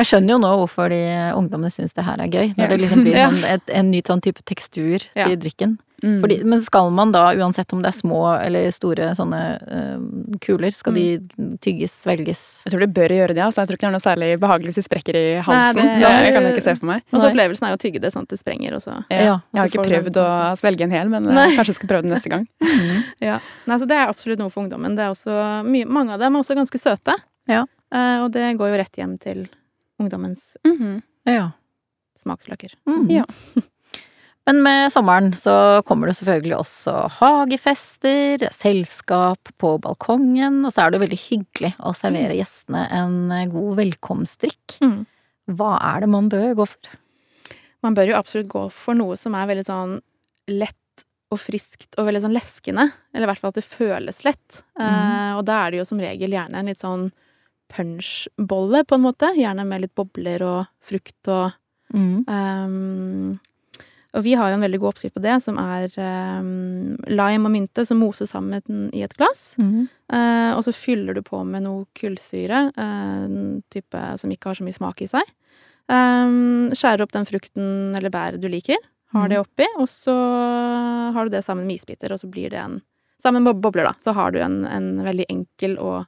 Jeg 0.00 0.08
skjønner 0.08 0.32
jo 0.32 0.40
nå 0.40 0.50
hvorfor 0.62 0.88
de 0.88 1.00
ungdommene 1.36 1.68
syns 1.74 1.92
det 1.96 2.06
her 2.06 2.16
er 2.24 2.32
gøy. 2.32 2.54
Når 2.56 2.64
Ja. 2.64 2.68
det 2.72 2.80
liksom 2.80 3.04
blir 3.04 3.16
Ja. 3.20 3.28
sånn 3.28 3.44
et, 3.44 3.68
en 3.68 3.90
ny 3.92 4.00
sånn 4.02 4.22
type 4.24 4.40
tekstur 4.48 5.04
Ja. 5.14 5.26
til 5.28 5.36
drikken. 5.36 5.78
Mm. 6.00 6.22
Fordi, 6.22 6.36
men 6.48 6.62
skal 6.64 6.88
man 6.96 7.10
da, 7.12 7.26
uansett 7.36 7.74
om 7.76 7.82
det 7.84 7.90
er 7.90 7.96
små 7.98 8.20
eller 8.40 8.70
store 8.72 9.10
sånne 9.12 9.40
øh, 9.68 10.38
kuler, 10.40 10.72
skal 10.72 10.94
de 10.96 11.02
tygges, 11.60 11.92
svelges? 12.06 12.40
Jeg 12.64 12.72
tror 12.72 12.80
det 12.86 12.94
bør 12.96 13.12
gjøre 13.12 13.34
det. 13.36 13.42
altså. 13.44 13.60
Jeg 13.60 13.68
tror 13.68 13.76
ikke 13.76 13.84
det 13.84 13.90
er 13.90 13.96
noe 13.98 14.06
særlig 14.06 14.30
behagelig 14.40 14.72
hvis 14.72 14.80
de 14.80 14.86
sprekker 14.88 15.18
i 15.20 15.26
halsen. 15.44 15.76
det- 15.76 16.00
det, 16.00 16.32
kan 16.32 16.42
jeg 16.48 16.54
ikke 16.56 16.64
se 16.64 16.74
for 16.80 16.86
meg. 16.88 17.02
Og 17.12 17.20
så 17.20 17.28
opplevelsen 17.28 17.66
er 17.68 17.74
jo 17.74 17.76
å 17.76 17.84
tygge 17.84 18.00
det 18.00 18.12
sånn 18.14 18.22
at 18.24 18.28
det 18.32 18.40
sprenger, 18.40 18.72
og 18.74 18.80
så 18.80 19.04
Ja. 19.10 19.20
Ja, 19.20 19.36
jeg 19.52 19.60
har 19.60 19.68
ikke 19.68 19.82
den 19.84 19.92
prøvd 19.92 20.16
å 20.24 20.56
svelge 20.56 20.80
en 20.88 20.90
hel, 20.90 21.08
men 21.12 21.28
eh, 21.28 21.34
Nei. 21.34 21.46
kanskje 21.52 21.74
jeg 21.76 21.80
skal 21.82 21.88
prøve 21.92 22.02
det 22.08 22.12
neste 22.16 22.30
gang. 22.32 22.48
Ja. 23.20 23.38
Nei, 23.68 23.76
så 23.76 23.84
det 23.86 23.96
er 24.00 24.08
absolutt 24.08 24.38
noe 24.40 24.48
for 24.48 24.64
ungdommen. 24.64 24.96
Det 24.96 25.04
er 25.04 25.12
også 25.12 25.36
mye, 25.68 25.84
mange 25.84 26.12
av 26.16 26.18
dem 26.24 26.34
er 26.34 26.40
også 26.40 26.56
ganske 26.56 26.80
søte. 26.80 27.12
Ja. 27.46 27.66
Eh, 27.92 28.24
og 28.24 28.32
det 28.32 28.56
går 28.56 28.72
jo 28.72 28.76
rett 28.80 28.96
hjem 28.96 29.18
til 29.20 29.48
ungdommens 30.00 30.56
Mhm. 30.66 31.02
Ja. 31.28 31.50
smaksløker. 32.20 32.72
Mm. 32.88 33.06
Ja. 33.12 33.24
Men 34.48 34.62
med 34.64 34.90
sommeren 34.92 35.30
så 35.36 35.52
kommer 35.86 36.08
det 36.08 36.16
selvfølgelig 36.18 36.56
også 36.58 36.94
hagefester, 37.20 38.42
selskap 38.56 39.50
på 39.60 39.74
balkongen, 39.84 40.62
og 40.66 40.72
så 40.72 40.82
er 40.86 40.90
det 40.90 40.98
jo 40.98 41.04
veldig 41.04 41.20
hyggelig 41.28 41.70
å 41.86 41.92
servere 41.94 42.34
gjestene 42.38 42.86
en 42.96 43.50
god 43.52 43.76
velkomstdrikk. 43.78 44.78
Mm. 44.82 45.04
Hva 45.54 45.74
er 45.92 46.00
det 46.04 46.10
man 46.12 46.28
bør 46.32 46.54
gå 46.58 46.66
for? 46.72 46.98
Man 47.84 47.94
bør 47.96 48.10
jo 48.10 48.18
absolutt 48.18 48.50
gå 48.52 48.64
for 48.74 48.96
noe 48.98 49.16
som 49.20 49.36
er 49.38 49.46
veldig 49.52 49.66
sånn 49.68 49.94
lett 50.50 50.76
og 51.30 51.38
friskt 51.38 51.94
og 52.00 52.08
veldig 52.08 52.24
sånn 52.24 52.34
leskende. 52.34 52.88
Eller 53.14 53.28
i 53.28 53.30
hvert 53.30 53.40
fall 53.44 53.52
at 53.54 53.60
det 53.60 53.68
føles 53.68 54.24
lett. 54.26 54.62
Eh, 54.80 55.30
og 55.38 55.44
da 55.46 55.60
er 55.66 55.70
det 55.76 55.78
jo 55.84 55.86
som 55.92 56.00
regel 56.02 56.32
gjerne 56.34 56.58
en 56.58 56.66
litt 56.72 56.80
sånn 56.80 57.06
punchbolle, 57.70 58.84
på 58.84 58.98
en 58.98 59.04
måte. 59.06 59.32
Gjerne 59.38 59.64
med 59.68 59.84
litt 59.84 59.94
bobler 59.98 60.44
og 60.46 60.70
frukt 60.84 61.30
og 61.30 61.56
Mm. 61.94 62.24
Um, 62.26 63.38
og 64.10 64.24
vi 64.26 64.34
har 64.34 64.50
jo 64.50 64.56
en 64.58 64.64
veldig 64.64 64.80
god 64.82 64.90
oppskrift 64.90 65.14
på 65.14 65.22
det, 65.22 65.36
som 65.44 65.58
er 65.62 65.92
um, 66.02 66.96
lime 67.06 67.46
og 67.46 67.54
mynte 67.54 67.84
som 67.86 68.00
moses 68.02 68.32
sammen 68.34 68.90
i 68.96 69.04
et 69.06 69.14
glass. 69.18 69.52
Mm. 69.60 69.86
Uh, 70.10 70.52
og 70.56 70.64
så 70.66 70.74
fyller 70.74 71.14
du 71.14 71.22
på 71.26 71.42
med 71.46 71.64
noe 71.66 71.86
kullsyre, 71.98 72.64
uh, 72.74 73.26
type 73.70 74.06
som 74.22 74.34
ikke 74.34 74.50
har 74.50 74.58
så 74.58 74.66
mye 74.66 74.78
smak 74.78 75.04
i 75.06 75.10
seg. 75.10 75.34
Um, 75.90 76.70
skjærer 76.74 77.04
opp 77.06 77.14
den 77.14 77.26
frukten 77.26 77.96
eller 77.98 78.14
bæret 78.14 78.42
du 78.42 78.50
liker, 78.50 78.78
har 79.10 79.30
det 79.30 79.40
oppi, 79.40 79.66
og 79.78 79.88
så 79.90 80.14
har 81.14 81.26
du 81.26 81.34
det 81.34 81.42
sammen 81.42 81.66
med 81.66 81.80
isbiter, 81.80 82.12
og 82.14 82.20
så 82.22 82.30
blir 82.30 82.52
det 82.54 82.62
en 82.62 82.80
Sammen 83.20 83.44
med 83.44 83.58
bobler, 83.60 83.84
da, 83.84 83.90
så 84.00 84.14
har 84.16 84.30
du 84.32 84.38
en, 84.40 84.62
en 84.64 85.02
veldig 85.04 85.26
enkel 85.28 85.74
og 85.76 86.06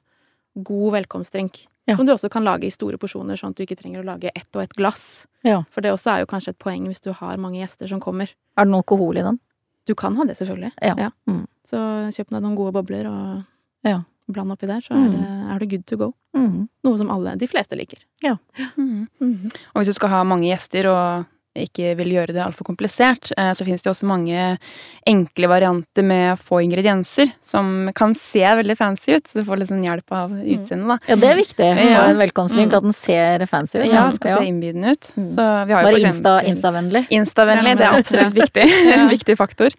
god 0.55 0.91
velkomstdrink. 0.93 1.65
Ja. 1.85 1.95
Som 1.97 2.05
du 2.07 2.13
også 2.13 2.29
kan 2.31 2.45
lage 2.45 2.63
i 2.63 2.71
store 2.71 2.97
porsjoner, 2.97 3.35
sånn 3.35 3.51
at 3.51 3.57
du 3.59 3.63
ikke 3.65 3.75
trenger 3.79 4.03
å 4.03 4.05
lage 4.07 4.31
ett 4.35 4.47
og 4.55 4.61
ett 4.63 4.73
glass. 4.77 5.25
Ja. 5.43 5.63
For 5.69 5.81
det 5.81 5.91
også 5.91 6.13
er 6.13 6.19
jo 6.23 6.29
kanskje 6.31 6.53
et 6.53 6.59
poeng 6.59 6.85
hvis 6.87 7.01
du 7.03 7.11
har 7.11 7.37
mange 7.37 7.59
gjester 7.59 7.87
som 7.91 7.99
kommer. 7.99 8.29
Er 8.57 8.63
det 8.65 8.71
noe 8.71 8.79
alkohol 8.85 9.17
i 9.19 9.21
den? 9.25 9.39
Du 9.85 9.93
kan 9.95 10.15
ha 10.15 10.23
det, 10.23 10.37
selvfølgelig. 10.39 10.71
Ja. 10.81 11.09
Mm. 11.27 11.45
Så 11.67 11.77
kjøp 12.15 12.29
deg 12.31 12.41
noen 12.41 12.55
gode 12.55 12.71
bobler 12.73 13.05
og 13.09 13.43
Ja. 13.83 14.03
bland 14.31 14.51
oppi 14.51 14.65
der, 14.67 14.79
så 14.79 14.93
er, 14.95 15.09
Mm. 15.09 15.11
det, 15.11 15.51
er 15.55 15.59
det, 15.59 15.69
good 15.69 15.85
to 15.85 15.97
go. 15.97 16.13
Mm. 16.33 16.69
Noe 16.85 16.97
som 16.97 17.09
alle, 17.11 17.35
de 17.37 17.47
fleste 17.47 17.75
liker. 17.75 17.99
Mhm. 18.23 19.07
Mhm. 19.19 19.51
Og 19.75 19.81
hvis 19.81 19.87
du 19.87 19.93
skal 19.93 20.09
ha 20.09 20.23
mange 20.23 20.47
gjester 20.47 20.85
og 20.87 21.25
ikke 21.55 21.91
vil 21.99 22.13
gjøre 22.15 22.33
det 22.33 22.41
altfor 22.43 22.65
komplisert, 22.65 23.31
eh, 23.37 23.51
så 23.53 23.65
finnes 23.65 23.83
det 23.85 23.91
også 23.91 24.07
mange 24.09 24.57
enkle 25.05 25.49
varianter 25.51 26.03
med 26.03 26.39
få 26.41 26.61
ingredienser 26.65 27.31
som 27.45 27.91
kan 27.95 28.15
se 28.17 28.41
veldig 28.41 28.75
fancy 28.79 29.13
ut. 29.17 29.27
Så 29.27 29.41
du 29.41 29.43
får 29.45 29.67
sånn 29.69 29.83
hjelp 29.85 30.11
av 30.11 30.31
utseendet, 30.31 30.87
da. 30.87 30.97
Ja, 31.07 31.15
det 31.15 31.29
er 31.29 31.35
viktig 31.37 31.67
å 31.67 31.73
ha 31.77 31.83
Ja. 31.89 32.05
en 32.09 32.17
velkomstdrink, 32.17 32.71
Mm. 32.71 32.77
at 32.77 32.83
den 32.83 32.93
ser 32.93 33.45
fancy 33.45 33.79
ut. 33.79 33.85
Ja, 33.91 34.09
det 34.09 34.15
skal 34.19 34.37
se 34.39 34.45
innbydende 34.49 34.91
ut. 34.91 35.13
Mm. 35.15 35.27
Så 35.35 35.67
vi 35.67 35.73
har 35.73 35.83
Bare 35.83 36.01
Insta, 36.01 36.41
Insta-vennlig. 36.43 37.07
Insta-vennlig, 37.09 37.77
det 37.77 37.85
er 37.85 37.99
absolutt 37.99 38.33
viktig. 38.33 38.63
En 38.97 39.09
viktig 39.17 39.37
faktor. 39.37 39.69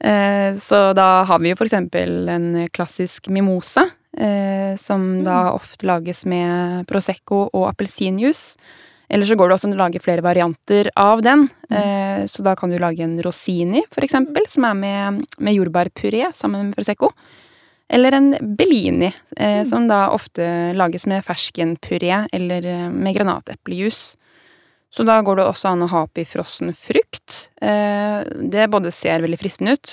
Eh, 0.00 0.56
Så 0.58 0.94
da 0.94 1.24
har 1.24 1.38
vi 1.38 1.50
jo 1.50 1.56
for 1.56 1.64
eksempel 1.66 2.28
en 2.28 2.68
klassisk 2.70 3.28
mimosa, 3.28 3.84
eh, 4.18 4.76
som 4.76 5.22
da 5.24 5.52
ofte 5.52 5.86
lages 5.86 6.24
med 6.26 6.86
Prosecco 6.86 7.48
og 7.52 7.68
appelsinjuice. 7.74 8.56
Eller 9.08 9.26
så 9.26 9.36
går 9.36 9.48
det 9.48 9.56
også 9.56 9.68
an 9.68 9.76
å 9.76 9.82
lage 9.82 10.00
flere 10.02 10.24
varianter 10.24 10.88
av 10.96 11.22
den. 11.24 11.46
Eh, 11.70 12.24
så 12.30 12.44
da 12.46 12.54
kan 12.56 12.72
du 12.72 12.78
lage 12.80 13.04
en 13.04 13.18
rosini, 13.24 13.82
for 13.92 14.04
eksempel, 14.06 14.46
som 14.48 14.66
er 14.68 14.78
med, 14.78 15.22
med 15.38 15.56
jordbærpuré 15.58 16.30
sammen 16.36 16.70
med 16.70 16.78
Prosecco. 16.78 17.12
Eller 17.92 18.16
en 18.16 18.30
bellini, 18.56 19.10
eh, 19.36 19.62
som 19.68 19.84
da 19.90 20.06
ofte 20.14 20.72
lages 20.78 21.04
med 21.10 21.24
ferskenpuré 21.26 22.24
eller 22.32 22.66
eh, 22.66 22.88
med 22.88 23.18
granateplejus. 23.18 24.02
Så 24.92 25.04
da 25.08 25.18
går 25.24 25.40
det 25.40 25.48
også 25.48 25.72
an 25.72 25.84
å 25.84 25.92
ha 25.92 26.02
oppi 26.04 26.24
frossen 26.28 26.72
frukt. 26.76 27.46
Det 27.56 28.66
både 28.68 28.90
ser 28.92 29.22
veldig 29.24 29.38
fristende 29.40 29.72
ut, 29.72 29.92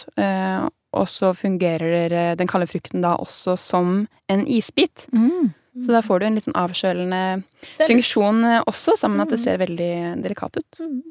og 0.91 1.05
så 1.07 1.29
fungerer 1.31 2.35
den 2.35 2.49
kalde 2.51 2.67
frukten 2.67 3.05
da 3.05 3.13
også 3.15 3.55
som 3.55 3.93
en 4.27 4.43
isbit. 4.43 5.05
Mm. 5.15 5.53
Så 5.75 5.87
da 5.93 6.01
får 6.01 6.19
du 6.19 6.25
en 6.25 6.35
litt 6.35 6.43
sånn 6.47 6.57
avkjølende 6.59 7.43
funksjon 7.87 8.43
eh, 8.45 8.63
også, 8.67 8.97
sammen 8.97 9.17
med 9.17 9.27
at 9.27 9.35
det 9.35 9.39
Mm. 9.39 9.43
ser 9.43 9.57
veldig 9.57 10.23
delikat 10.23 10.57
ut. 10.57 10.79
Mm. 10.81 11.01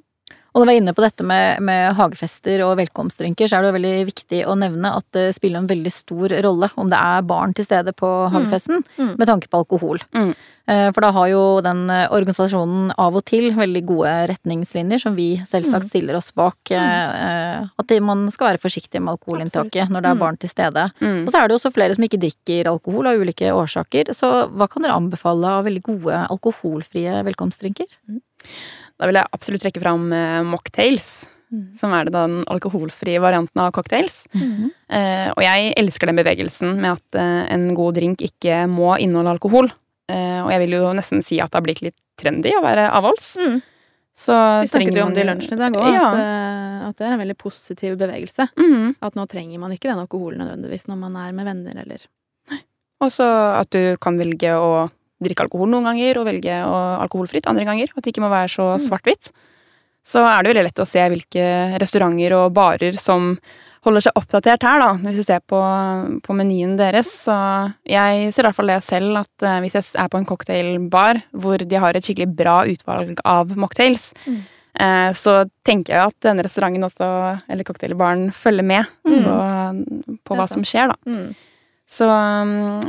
Og 0.58 0.64
når 0.64 0.66
vi 0.66 0.72
er 0.74 0.80
inne 0.82 0.92
på 0.96 1.02
dette 1.04 1.22
med, 1.22 1.60
med 1.62 1.92
hagefester 1.94 2.64
og 2.66 2.72
velkomstdrinker, 2.80 3.46
så 3.46 3.58
er 3.60 3.62
det 3.62 3.68
jo 3.70 3.74
veldig 3.76 4.06
viktig 4.08 4.38
å 4.50 4.56
nevne 4.58 4.90
at 4.98 5.06
det 5.14 5.28
spiller 5.36 5.60
en 5.62 5.68
veldig 5.70 5.92
stor 5.94 6.32
rolle 6.42 6.66
om 6.74 6.88
det 6.90 6.98
er 6.98 7.22
barn 7.30 7.52
til 7.54 7.62
stede 7.68 7.94
på 7.94 8.08
hagefesten, 8.34 8.82
Mm. 8.98 9.12
med 9.20 9.28
tanke 9.28 9.46
på 9.46 9.60
alkohol. 9.62 10.00
Mm. 10.12 10.32
Eh, 10.66 10.90
For 10.92 11.00
da 11.00 11.12
har 11.14 11.28
jo 11.30 11.60
den 11.62 11.84
eh, 11.94 12.08
organisasjonen 12.10 12.90
av 12.98 13.14
og 13.14 13.24
til 13.24 13.52
veldig 13.54 13.84
gode 13.86 14.10
retningslinjer 14.32 14.98
som 15.00 15.14
vi 15.14 15.36
selvsagt 15.46 15.86
Mm. 15.86 15.88
stiller 15.92 16.16
oss 16.18 16.32
bak. 16.32 16.56
eh, 16.70 16.76
eh, 17.60 17.66
At 17.78 18.02
man 18.02 18.28
skal 18.30 18.48
være 18.48 18.60
forsiktig 18.60 19.00
med 19.00 19.14
alkoholinntaket 19.16 19.88
når 19.88 20.02
det 20.02 20.10
er 20.10 20.14
Mm. 20.14 20.18
barn 20.18 20.36
til 20.38 20.48
stede. 20.50 20.90
Mm. 21.00 21.22
Og 21.26 21.30
så 21.32 21.38
er 21.38 21.46
det 21.48 21.54
jo 21.54 21.58
også 21.68 21.72
flere 21.72 21.94
som 21.94 22.02
ikke 22.02 22.18
drikker 22.18 22.66
alkohol 22.66 23.06
av 23.06 23.14
ulike 23.20 23.46
årsaker, 23.54 24.10
så 24.10 24.50
hva 24.50 24.68
kan 24.68 24.82
dere 24.82 24.98
anbefale 24.98 25.44
av 25.46 25.64
veldig 25.64 25.82
gode 25.82 26.26
alkoholfrie 26.28 27.22
velkomstdrinker? 27.24 27.86
Da 28.98 29.06
vil 29.06 29.14
jeg 29.20 29.30
absolutt 29.32 29.62
trekke 29.62 29.82
fram 29.82 30.12
eh, 30.12 30.42
mocktails, 30.44 31.26
Mm. 31.48 31.70
som 31.80 31.94
er 31.96 32.04
den 32.12 32.44
alkoholfrie 32.52 33.16
varianten 33.24 33.56
av 33.62 33.70
cocktails. 33.72 34.26
Mm. 34.36 34.66
Eh, 34.92 35.30
og 35.32 35.40
jeg 35.40 35.70
elsker 35.80 36.10
den 36.10 36.18
bevegelsen 36.20 36.74
med 36.76 36.98
at 36.98 37.16
eh, 37.16 37.46
en 37.54 37.70
god 37.74 37.94
drink 37.96 38.20
ikke 38.20 38.66
må 38.68 38.98
inneholde 39.00 39.32
alkohol. 39.32 39.70
Eh, 40.12 40.42
og 40.44 40.50
jeg 40.52 40.60
vil 40.60 40.76
jo 40.76 40.90
nesten 40.92 41.24
si 41.24 41.38
at 41.40 41.48
det 41.48 41.56
har 41.56 41.64
blitt 41.64 41.80
litt 41.80 41.96
trendy 42.20 42.52
å 42.52 42.60
være 42.60 42.90
avholds. 42.92 43.30
Mm. 43.40 43.62
Så 44.18 44.36
Vi 44.60 44.68
snakket 44.74 44.96
jo 45.00 45.06
om 45.06 45.14
det 45.16 45.24
i 45.24 45.28
lunsjen 45.30 45.56
i 45.56 45.60
dag 45.62 45.72
òg, 45.80 45.88
Ja. 45.88 46.04
at, 46.10 46.20
eh, 46.20 46.88
at 46.90 46.96
det 47.00 47.06
er 47.08 47.12
en 47.16 47.20
veldig 47.24 47.38
positiv 47.38 47.96
bevegelse. 47.96 48.48
Mhm. 48.52 48.96
At 49.00 49.14
nå 49.16 49.26
trenger 49.26 49.58
man 49.58 49.72
ikke 49.72 49.88
den 49.88 50.04
alkoholen 50.04 50.44
nødvendigvis 50.44 50.84
når 50.92 50.98
man 50.98 51.16
er 51.16 51.32
med 51.32 51.46
venner 51.46 51.80
eller 51.80 52.04
Og 53.00 53.08
så 53.08 53.24
at 53.60 53.70
du 53.70 53.96
kan 53.96 54.18
velge 54.18 54.52
å 54.52 54.90
drikke 55.22 55.44
alkohol 55.46 55.68
noen 55.72 55.84
ganger, 55.90 56.18
og 56.20 56.26
velge 56.26 56.58
alkoholfritt 57.02 57.46
andre 57.50 57.64
ganger. 57.68 57.88
At 57.96 58.02
det 58.04 58.12
ikke 58.14 58.22
må 58.24 58.30
være 58.30 58.48
så 58.52 58.68
Mm. 58.78 58.84
svart-hvitt. 58.88 59.30
Så 60.04 60.22
er 60.24 60.42
det 60.42 60.54
veldig 60.54 60.64
lett 60.70 60.80
å 60.80 60.86
se 60.88 61.00
hvilke 61.10 61.78
restauranter 61.80 62.32
og 62.32 62.52
barer 62.54 62.96
som 62.98 63.38
holder 63.84 64.00
seg 64.00 64.12
oppdatert 64.16 64.62
her, 64.62 64.78
da, 64.80 64.92
hvis 65.04 65.16
du 65.16 65.22
ser 65.22 65.40
på, 65.48 65.58
på 66.22 66.34
menyen 66.34 66.76
deres. 66.76 67.06
Så 67.26 67.34
jeg 67.86 68.32
ser 68.34 68.42
i 68.42 68.46
hvert 68.48 68.56
fall 68.56 68.66
det 68.72 68.82
selv, 68.84 69.16
at 69.20 69.42
eh, 69.46 69.60
hvis 69.62 69.76
jeg 69.78 69.84
er 70.02 70.08
på 70.08 70.18
en 70.18 70.26
cocktailbar 70.26 71.22
hvor 71.32 71.58
de 71.58 71.76
har 71.78 71.94
et 71.96 72.02
skikkelig 72.04 72.34
bra 72.36 72.64
utvalg 72.66 73.20
av 73.24 73.48
mocktails, 73.56 74.12
Mm. 74.26 74.40
eh, 74.80 75.10
så 75.12 75.48
tenker 75.64 75.94
jeg 75.94 76.06
at 76.08 76.20
denne 76.20 76.42
restauranten 76.44 76.84
også, 76.88 77.42
eller 77.48 77.64
cocktailbaren, 77.64 78.30
følger 78.32 78.64
med 78.64 78.86
Mm. 79.06 79.24
på, 79.24 80.18
på 80.24 80.36
hva 80.36 80.48
som 80.48 80.62
skjer, 80.62 80.88
da. 80.88 80.96
mm. 81.06 81.34
Så 81.88 82.04
um, 82.04 82.82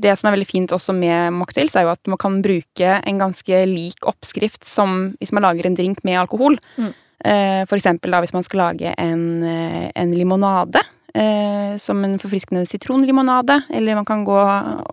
det 0.00 0.14
som 0.16 0.30
er 0.30 0.38
veldig 0.38 0.48
fint 0.48 0.72
også 0.72 0.94
med 0.96 1.34
mocktails, 1.36 1.74
er 1.76 1.84
jo 1.84 1.92
at 1.92 2.08
man 2.08 2.16
kan 2.20 2.40
bruke 2.44 2.94
en 3.04 3.18
ganske 3.20 3.58
lik 3.68 4.06
oppskrift 4.08 4.64
som 4.64 5.12
hvis 5.20 5.34
man 5.36 5.44
lager 5.44 5.68
en 5.68 5.76
drink 5.76 6.00
med 6.08 6.16
alkohol. 6.22 6.56
Mm. 6.80 6.92
Eh, 7.28 7.60
For 7.68 7.76
eksempel 7.76 8.10
da 8.10 8.22
hvis 8.24 8.32
man 8.34 8.42
skal 8.46 8.62
lage 8.64 8.94
en, 8.98 9.44
eh, 9.44 9.90
en 9.94 10.14
limonade. 10.16 10.80
eh, 11.14 11.76
Som 11.76 12.04
en 12.04 12.18
forfriskende 12.18 12.64
sitronlimonade. 12.66 13.64
Eller 13.70 13.94
man 13.94 14.04
kan 14.08 14.24
gå 14.24 14.38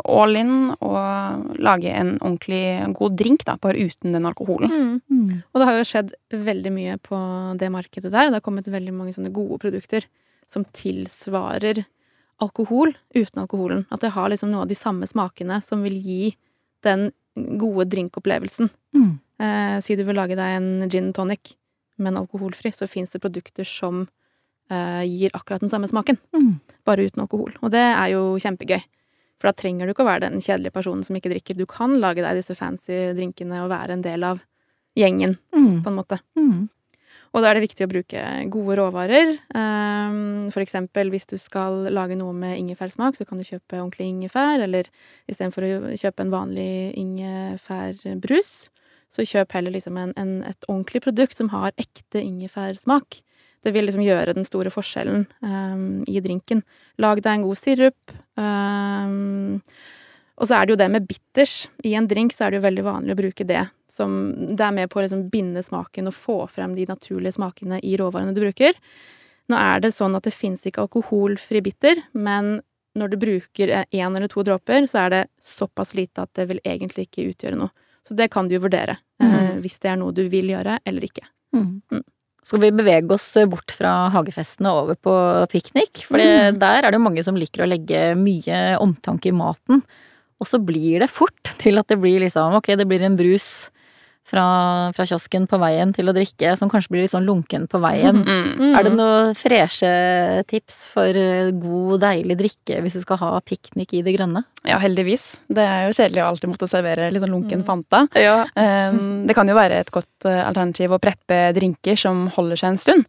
all 0.06 0.36
in 0.36 0.76
og 0.82 1.58
lage 1.60 1.90
en 1.96 2.18
ordentlig 2.20 2.94
god 2.94 3.16
drink 3.16 3.46
da, 3.46 3.56
bare 3.56 3.80
uten 3.80 4.12
den 4.14 4.26
alkoholen. 4.26 4.70
Mm. 4.70 5.02
Mm. 5.10 5.44
Og 5.54 5.60
det 5.60 5.66
har 5.68 5.78
jo 5.80 5.88
skjedd 5.88 6.12
veldig 6.32 6.72
mye 6.76 6.98
på 7.00 7.18
det 7.58 7.72
markedet 7.72 8.12
der. 8.12 8.28
Det 8.28 8.34
har 8.42 8.42
kommet 8.44 8.68
veldig 8.68 8.94
mange 8.94 9.16
sånne 9.16 9.32
gode 9.32 9.60
produkter 9.64 10.04
som 10.48 10.66
tilsvarer 10.76 11.86
alkohol 12.42 12.94
uten 13.16 13.42
alkoholen. 13.44 13.86
At 13.92 14.02
det 14.02 14.12
har 14.16 14.30
liksom 14.30 14.52
noe 14.52 14.62
av 14.66 14.68
de 14.72 14.76
samme 14.78 15.08
smakene 15.08 15.62
som 15.64 15.82
vil 15.84 15.98
gi 16.02 16.36
den 16.86 17.12
gode 17.60 17.86
drinkopplevelsen. 17.92 18.70
Mm. 18.96 19.20
Eh, 19.40 19.80
si 19.82 19.96
du 19.96 20.04
vil 20.04 20.16
lage 20.16 20.36
deg 20.36 20.56
en 20.58 20.90
gin 20.90 21.12
tonic, 21.14 21.56
men 21.98 22.16
alkoholfri, 22.20 22.72
så 22.76 22.88
fins 22.88 23.12
det 23.12 23.22
produkter 23.24 23.68
som 23.68 24.08
eh, 24.72 25.04
gir 25.10 25.32
akkurat 25.34 25.60
den 25.64 25.70
samme 25.72 25.88
smaken, 25.90 26.18
Mm. 26.34 26.60
bare 26.86 27.06
uten 27.08 27.22
alkohol. 27.24 27.54
Og 27.64 27.72
det 27.72 27.80
er 27.82 28.12
jo 28.12 28.36
kjempegøy. 28.38 28.82
For 29.40 29.48
da 29.48 29.54
trenger 29.54 29.88
du 29.88 29.94
ikke 29.94 30.04
å 30.06 30.10
være 30.12 30.30
den 30.30 30.42
kjedelige 30.42 30.74
personen 30.76 31.04
som 31.04 31.16
ikke 31.16 31.32
drikker. 31.32 31.58
Du 31.58 31.66
kan 31.66 32.00
lage 32.00 32.22
deg 32.22 32.36
disse 32.38 32.56
fancy 32.56 33.14
drinkene 33.16 33.64
og 33.64 33.70
være 33.72 33.92
en 33.96 34.02
del 34.04 34.24
av 34.24 34.42
gjengen, 34.96 35.38
Mm. 35.56 35.82
på 35.84 35.88
en 35.88 35.96
måte. 35.96 36.20
Mm. 36.38 36.70
Og 37.30 37.44
da 37.44 37.52
er 37.52 37.60
det 37.60 37.68
viktig 37.68 37.86
å 37.86 37.92
bruke 37.92 38.24
gode 38.54 38.78
råvarer. 38.80 39.36
Um, 39.54 40.50
for 40.54 40.64
eksempel 40.64 41.12
hvis 41.14 41.30
du 41.30 41.38
skal 41.42 41.86
lage 41.94 42.18
noe 42.18 42.34
med 42.34 42.58
ingefærsmak, 42.58 43.20
så 43.20 43.28
kan 43.30 43.38
du 43.38 43.46
kjøpe 43.46 43.78
ordentlig 43.78 44.10
ingefær, 44.10 44.66
eller 44.66 44.90
istedenfor 45.30 45.68
å 45.68 45.94
kjøpe 46.00 46.26
en 46.26 46.34
vanlig 46.34 46.72
ingefærbrus, 46.98 48.54
så 49.14 49.26
kjøp 49.26 49.54
heller 49.58 49.74
liksom 49.74 49.98
en, 49.98 50.14
en, 50.22 50.36
et 50.50 50.70
ordentlig 50.70 51.04
produkt 51.06 51.38
som 51.38 51.52
har 51.54 51.74
ekte 51.82 52.22
ingefærsmak. 52.22 53.22
Det 53.66 53.74
vil 53.76 53.90
liksom 53.90 54.06
gjøre 54.06 54.34
den 54.38 54.48
store 54.48 54.72
forskjellen 54.72 55.26
um, 55.44 56.04
i 56.08 56.22
drinken. 56.24 56.64
Lag 57.02 57.22
deg 57.22 57.34
en 57.34 57.48
god 57.48 57.60
sirup. 57.60 58.14
Um, 58.40 59.60
og 60.40 60.48
så 60.48 60.56
er 60.56 60.66
det 60.66 60.74
jo 60.74 60.80
det 60.82 60.90
med 60.92 61.08
bitters. 61.08 61.68
I 61.84 61.94
en 62.00 62.08
drink 62.08 62.32
så 62.34 62.46
er 62.48 62.52
det 62.52 62.62
jo 62.62 62.68
veldig 62.68 62.84
vanlig 62.88 63.16
å 63.16 63.20
bruke 63.20 63.46
det 63.48 63.68
som 63.92 64.14
Det 64.56 64.62
er 64.64 64.72
med 64.72 64.90
på 64.90 65.00
å 65.00 65.04
liksom 65.04 65.26
binde 65.34 65.60
smaken 65.66 66.08
og 66.08 66.14
få 66.16 66.36
frem 66.50 66.76
de 66.78 66.86
naturlige 66.88 67.34
smakene 67.36 67.82
i 67.84 67.98
råvarene 68.00 68.34
du 68.36 68.40
bruker. 68.46 68.74
Nå 69.50 69.58
er 69.58 69.82
det 69.84 69.92
sånn 69.96 70.16
at 70.16 70.24
det 70.24 70.32
fins 70.34 70.62
ikke 70.70 70.86
alkoholfri 70.86 71.60
bitter, 71.66 72.04
men 72.14 72.62
når 72.96 73.10
du 73.12 73.18
bruker 73.18 73.74
én 73.92 74.16
eller 74.16 74.28
to 74.32 74.44
dråper, 74.46 74.86
så 74.88 75.06
er 75.06 75.10
det 75.10 75.24
såpass 75.42 75.96
lite 75.98 76.22
at 76.22 76.32
det 76.38 76.48
vil 76.48 76.62
egentlig 76.64 77.08
ikke 77.10 77.28
utgjøre 77.34 77.58
noe. 77.60 77.70
Så 78.08 78.16
det 78.16 78.30
kan 78.32 78.48
du 78.48 78.56
jo 78.56 78.62
vurdere, 78.62 78.98
eh, 79.20 79.26
Mhm. 79.26 79.62
hvis 79.62 79.80
det 79.80 79.92
er 79.92 79.98
noe 79.98 80.12
du 80.14 80.30
vil 80.30 80.46
gjøre 80.48 80.80
eller 80.86 81.02
ikke. 81.02 81.26
Mm. 81.54 81.82
Mm. 81.92 82.04
Skal 82.44 82.60
vi 82.60 82.72
bevege 82.72 83.12
oss 83.12 83.34
bort 83.50 83.72
fra 83.72 84.10
hagefestene 84.10 84.70
og 84.72 84.84
over 84.84 84.96
på 84.96 85.50
piknik? 85.50 86.06
For 86.06 86.18
Mm. 86.18 86.60
der 86.60 86.84
er 86.84 86.92
det 86.92 86.94
jo 86.94 87.04
mange 87.10 87.24
som 87.24 87.36
liker 87.36 87.66
å 87.66 87.68
legge 87.68 88.16
mye 88.16 88.78
omtanke 88.80 89.28
i 89.28 89.32
maten. 89.32 89.84
Og 90.40 90.48
så 90.48 90.60
blir 90.64 91.04
det 91.04 91.12
fort 91.12 91.54
til 91.60 91.80
at 91.82 91.90
det 91.92 92.00
blir 92.00 92.22
liksom 92.24 92.56
ok, 92.60 92.74
det 92.80 92.88
blir 92.88 93.04
en 93.04 93.18
brus 93.20 93.70
fra, 94.30 94.44
fra 94.94 95.06
kiosken 95.10 95.48
på 95.50 95.58
veien 95.62 95.90
til 95.96 96.10
å 96.10 96.14
drikke, 96.14 96.52
som 96.60 96.70
kanskje 96.70 96.94
blir 96.94 97.06
litt 97.06 97.14
sånn 97.16 97.26
lunken 97.28 97.66
på 97.72 97.82
veien. 97.84 98.22
Mm. 98.30 98.76
Er 98.76 98.86
det 98.86 98.92
noen 98.94 99.32
freshe 99.38 99.90
tips 100.50 100.84
for 100.92 101.16
god, 101.58 102.02
deilig 102.04 102.36
drikke 102.38 102.80
hvis 102.84 102.98
du 103.00 103.02
skal 103.02 103.18
ha 103.22 103.30
piknik 103.42 103.94
i 103.98 104.02
det 104.06 104.14
grønne? 104.18 104.44
Ja, 104.68 104.78
heldigvis. 104.82 105.40
Det 105.50 105.64
er 105.64 105.88
jo 105.88 105.96
kjedelig 105.98 106.22
å 106.24 106.28
alltid 106.30 106.52
måtte 106.52 106.70
servere 106.70 107.08
litt 107.12 107.24
sånn 107.24 107.34
lunken 107.34 107.64
Mm. 107.64 107.66
Fanta. 107.68 108.04
Ja. 108.20 108.44
Um, 108.54 109.26
det 109.28 109.36
kan 109.38 109.50
jo 109.50 109.56
være 109.58 109.80
et 109.82 109.92
godt 109.96 110.28
eh, 110.30 110.42
alternativ 110.46 110.94
å 110.94 111.02
preppe 111.02 111.40
drinker 111.58 111.98
som 111.98 112.28
holder 112.36 112.60
seg 112.62 112.74
en 112.76 112.82
stund. 112.84 113.08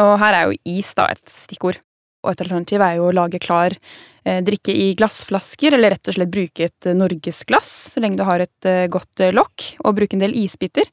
Og 0.00 0.14
her 0.20 0.34
er 0.34 0.48
jo 0.48 0.58
is 0.78 0.90
da 0.98 1.06
et 1.12 1.22
stikkord. 1.30 1.78
Og 2.24 2.32
et 2.32 2.42
alternativ 2.42 2.82
er 2.82 2.98
jo 2.98 3.06
å 3.08 3.14
lage 3.14 3.38
klar 3.40 3.76
eh, 3.76 4.17
drikke 4.44 4.74
i 4.74 4.92
glassflasker, 4.98 5.74
eller 5.76 5.96
rett 5.96 6.10
og 6.10 6.16
slett 6.16 6.32
bruke 6.32 6.68
et 6.68 6.88
eh, 6.88 6.96
norgesglass, 6.96 7.74
så 7.94 8.02
lenge 8.04 8.20
du 8.20 8.26
har 8.28 8.44
et 8.44 8.68
eh, 8.68 8.86
godt 8.92 9.24
eh, 9.24 9.34
lokk, 9.34 9.72
og 9.84 9.96
bruke 9.98 10.18
en 10.18 10.24
del 10.24 10.36
isbiter. 10.38 10.88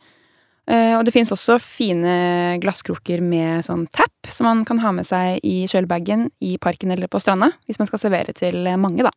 Eh, 0.65 0.96
og 0.98 1.04
det 1.06 1.13
finnes 1.13 1.34
også 1.34 1.60
fine 1.62 2.58
glasskroker 2.63 3.22
med 3.22 3.65
sånn 3.68 3.86
tap, 3.94 4.32
som 4.34 4.50
man 4.50 4.63
kan 4.65 4.82
ha 4.82 4.94
med 4.96 5.06
seg 5.06 5.44
i 5.46 5.63
kjølbagen 5.70 6.30
i 6.42 6.56
parken 6.62 6.94
eller 6.96 7.12
på 7.12 7.22
stranda, 7.22 7.51
hvis 7.70 7.77
man 7.82 7.89
skal 7.89 8.01
servere 8.01 8.34
til 8.38 8.65
eh, 8.65 8.80
mange, 8.80 9.06
da. 9.06 9.13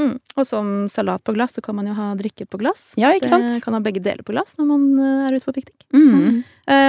Mm. 0.00 0.14
Og 0.38 0.46
som 0.48 0.68
salat 0.88 1.24
på 1.26 1.34
glass, 1.36 1.56
så 1.56 1.64
kan 1.64 1.76
man 1.76 1.88
jo 1.90 1.96
ha 1.96 2.12
drikke 2.16 2.46
på 2.48 2.60
glass. 2.60 2.92
Ja, 3.00 3.10
ikke 3.16 3.28
sant? 3.32 3.48
Det 3.52 3.64
kan 3.64 3.74
ha 3.76 3.82
begge 3.84 4.00
deler 4.00 4.24
på 4.24 4.32
glass 4.32 4.54
når 4.60 4.68
man 4.68 4.86
eh, 5.00 5.26
er 5.28 5.36
ute 5.36 5.48
på 5.48 5.56
piknik. 5.56 5.88
Mm. 5.96 6.12
Mm. 6.12 6.38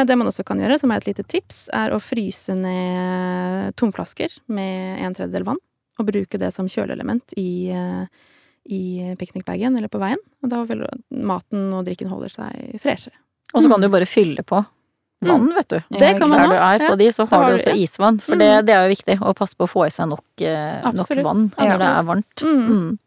Det 0.05 0.15
man 0.19 0.29
også 0.29 0.43
kan 0.45 0.59
gjøre, 0.61 0.77
som 0.77 0.91
er 0.93 1.01
et 1.01 1.07
lite 1.09 1.23
tips, 1.25 1.63
er 1.73 1.95
å 1.95 1.97
fryse 2.03 2.53
ned 2.53 3.71
tomflasker 3.79 4.35
med 4.53 5.01
en 5.01 5.15
tredjedel 5.17 5.47
vann. 5.47 5.61
Og 6.01 6.09
bruke 6.09 6.39
det 6.41 6.51
som 6.55 6.67
kjøleelement 6.71 7.33
i, 7.37 7.69
eh, 7.71 8.27
i 8.71 8.81
piknikbagen 9.19 9.77
eller 9.77 9.89
på 9.91 10.01
veien. 10.01 10.21
Og 10.43 10.49
da 10.51 10.63
vil 10.69 10.83
maten 11.11 11.69
og 11.77 11.85
drikken 11.87 12.09
holder 12.11 12.33
seg 12.33 12.77
freshere. 12.81 13.17
Og 13.53 13.61
så 13.63 13.69
kan 13.71 13.81
du 13.83 13.89
bare 13.91 14.07
fylle 14.09 14.43
på 14.47 14.61
vann, 15.21 15.51
vet 15.53 15.67
du. 15.69 15.79
Det 15.93 16.15
kan 16.17 16.29
man 16.31 16.47
også. 16.49 16.57
Der 16.57 16.79
du 16.79 16.85
er 16.85 16.89
på 16.89 16.97
de, 16.97 17.07
så 17.13 17.25
har 17.29 17.41
har 17.43 17.51
du 17.51 17.57
også 17.59 17.73
ja. 17.75 17.81
isvann. 17.83 18.17
For 18.23 18.33
Mm. 18.33 18.39
det, 18.41 18.65
det 18.65 18.73
er 18.73 18.87
jo 18.87 18.95
viktig 18.95 19.17
å 19.21 19.33
passe 19.37 19.53
på 19.59 19.67
å 19.67 19.69
få 19.69 19.83
i 19.85 19.91
seg 19.93 20.09
nok, 20.09 20.23
eh, 20.41 20.81
nok 20.81 21.11
vann 21.23 21.43
når 21.59 21.77
det 21.77 21.89
er 21.91 22.03
varmt. 22.09 22.41
Mm. 22.41 22.67
Mm. 22.71 22.97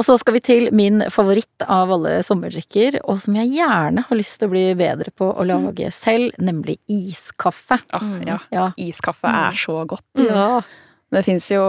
Og 0.00 0.04
så 0.06 0.14
skal 0.18 0.32
vi 0.32 0.40
til 0.40 0.68
min 0.72 1.02
favoritt 1.12 1.64
av 1.68 1.90
alle 1.92 2.22
sommerdrikker, 2.24 3.00
og 3.04 3.18
som 3.20 3.34
jeg 3.36 3.50
gjerne 3.58 4.04
har 4.08 4.16
lyst 4.16 4.38
til 4.40 4.48
å 4.48 4.52
bli 4.54 4.62
bedre 4.74 5.12
på 5.12 5.28
å 5.36 5.44
lage 5.44 5.90
selv, 5.92 6.32
nemlig 6.40 6.78
iskaffe. 6.88 7.76
Mm. 7.92 8.26
ja. 8.26 8.38
Ja. 8.50 8.70
Iskaffe 8.80 9.28
Mm. 9.28 9.40
er 9.50 9.52
så 9.60 9.86
godt. 9.86 10.24
ja. 10.24 10.62
Det 11.10 11.24
fins 11.26 11.48
jo 11.50 11.62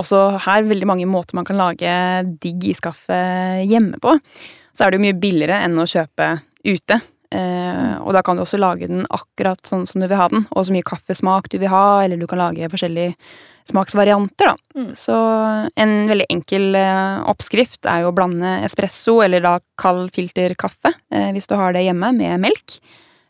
også 0.00 0.22
her 0.46 0.64
veldig 0.68 0.88
mange 0.88 1.08
måter 1.08 1.36
man 1.36 1.46
kan 1.48 1.58
lage 1.60 1.92
digg 2.40 2.64
iskaffe 2.72 3.20
hjemme 3.68 4.00
på. 4.00 4.16
Så 4.72 4.86
er 4.86 4.90
det 4.90 5.00
jo 5.00 5.06
mye 5.08 5.20
billigere 5.20 5.62
enn 5.66 5.80
å 5.80 5.88
kjøpe 5.88 6.32
ute. 6.64 7.00
Eh, 7.30 7.92
og 8.02 8.10
da 8.16 8.24
kan 8.26 8.34
du 8.34 8.42
også 8.42 8.58
lage 8.58 8.88
den 8.90 9.04
akkurat 9.14 9.60
sånn 9.68 9.84
som 9.86 10.02
du 10.02 10.08
vil 10.10 10.18
ha 10.18 10.26
den, 10.32 10.48
og 10.50 10.66
så 10.66 10.74
mye 10.74 10.86
kaffesmak 10.86 11.46
du 11.52 11.60
vil 11.60 11.70
ha, 11.70 12.02
eller 12.02 12.18
du 12.18 12.26
kan 12.30 12.40
lage 12.40 12.70
forskjellige 12.72 13.14
smaksvarianter, 13.70 14.50
da. 14.50 14.56
Mm. 14.74 14.88
Så 14.98 15.18
en 15.84 15.94
veldig 16.10 16.26
enkel 16.32 16.74
eh, 16.80 17.20
oppskrift 17.30 17.86
er 17.86 18.02
jo 18.02 18.10
å 18.10 18.16
blande 18.16 18.56
espresso, 18.66 19.20
eller 19.22 19.44
da 19.44 19.54
kald 19.78 20.10
filterkaffe, 20.16 20.96
eh, 21.14 21.30
hvis 21.36 21.46
du 21.50 21.54
har 21.60 21.76
det 21.76 21.84
hjemme, 21.86 22.10
med 22.18 22.42
melk. 22.48 22.80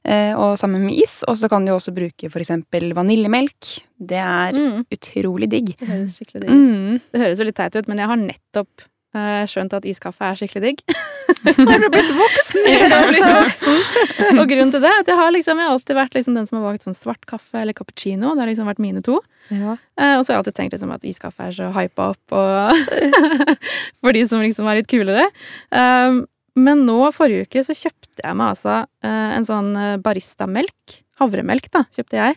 Eh, 0.04 0.33
og 0.33 0.54
sammen 0.57 0.87
med 0.87 0.97
is. 0.97 1.19
Og 1.28 1.37
så 1.37 1.49
kan 1.52 1.64
du 1.66 1.73
også 1.75 1.92
bruke 1.92 2.30
eksempel 2.30 2.92
vaniljemelk. 2.97 3.83
Det 4.00 4.16
er 4.16 4.52
Mm. 4.57 4.87
utrolig 4.90 5.49
digg. 5.50 5.75
Det 5.76 5.88
høres 5.88 6.16
skikkelig 6.16 6.40
digg 6.47 6.50
ut. 6.50 6.57
Mm. 6.57 7.00
Det 7.12 7.21
høres 7.21 7.38
jo 7.38 7.45
litt 7.45 7.57
teit 7.57 7.76
ut, 7.76 7.88
men 7.88 7.99
jeg 7.99 8.07
har 8.09 8.16
nettopp 8.16 8.87
eh, 9.12 9.45
skjønt 9.50 9.73
at 9.75 9.85
iskaffe 9.85 10.23
er 10.23 10.37
skikkelig 10.38 10.62
digg. 10.62 10.80
Har 11.69 11.78
du 11.83 11.88
blitt 11.90 12.11
voksen? 12.14 12.64
Jeg 12.66 12.88
har 12.90 13.07
blitt 13.09 13.26
voksen. 13.26 14.38
Og 14.38 14.49
grunnen 14.50 14.71
til 14.73 14.80
det 14.83 14.88
er 14.90 15.00
at 15.02 15.07
jeg 15.11 15.16
har, 15.16 15.30
liksom, 15.35 15.59
jeg 15.59 15.66
har 15.66 15.75
alltid 15.76 15.97
vært 15.97 16.14
liksom 16.14 16.35
den 16.35 16.47
som 16.47 16.59
har 16.59 16.64
valgt 16.73 16.85
sånn 16.87 16.97
svart 16.99 17.25
kaffe 17.26 17.61
eller 17.61 17.73
cappuccino. 17.76 18.33
Det 18.35 18.42
har 18.45 18.50
liksom 18.50 18.66
vært 18.71 18.78
mine 18.83 19.02
to. 19.02 19.21
Ja. 19.50 19.76
Eh, 19.99 20.16
og 20.16 20.25
så 20.25 20.30
har 20.33 20.37
jeg 20.37 20.42
alltid 20.45 20.54
tenkt 20.59 20.73
liksom 20.76 20.92
at 20.95 21.02
iskaffe 21.07 21.47
er 21.49 21.52
så 21.54 21.71
hypa 21.75 22.11
opp 22.14 22.33
og 22.33 22.75
for 24.02 24.12
de 24.16 24.25
som 24.30 24.42
liksom 24.42 24.69
er 24.71 24.80
litt 24.80 24.90
kulere. 24.90 25.28
Um, 25.71 26.25
men 26.59 26.85
nå, 26.87 26.99
forrige 27.14 27.47
uke, 27.47 27.62
så 27.66 27.76
kjøpte 27.76 28.25
jeg 28.25 28.37
meg 28.37 28.52
altså 28.57 28.80
eh, 29.07 29.30
en 29.37 29.47
sånn 29.47 29.71
eh, 29.78 29.97
baristamelk. 30.02 30.99
Havremelk, 31.21 31.71
da, 31.75 31.85
kjøpte 31.95 32.19
jeg. 32.19 32.37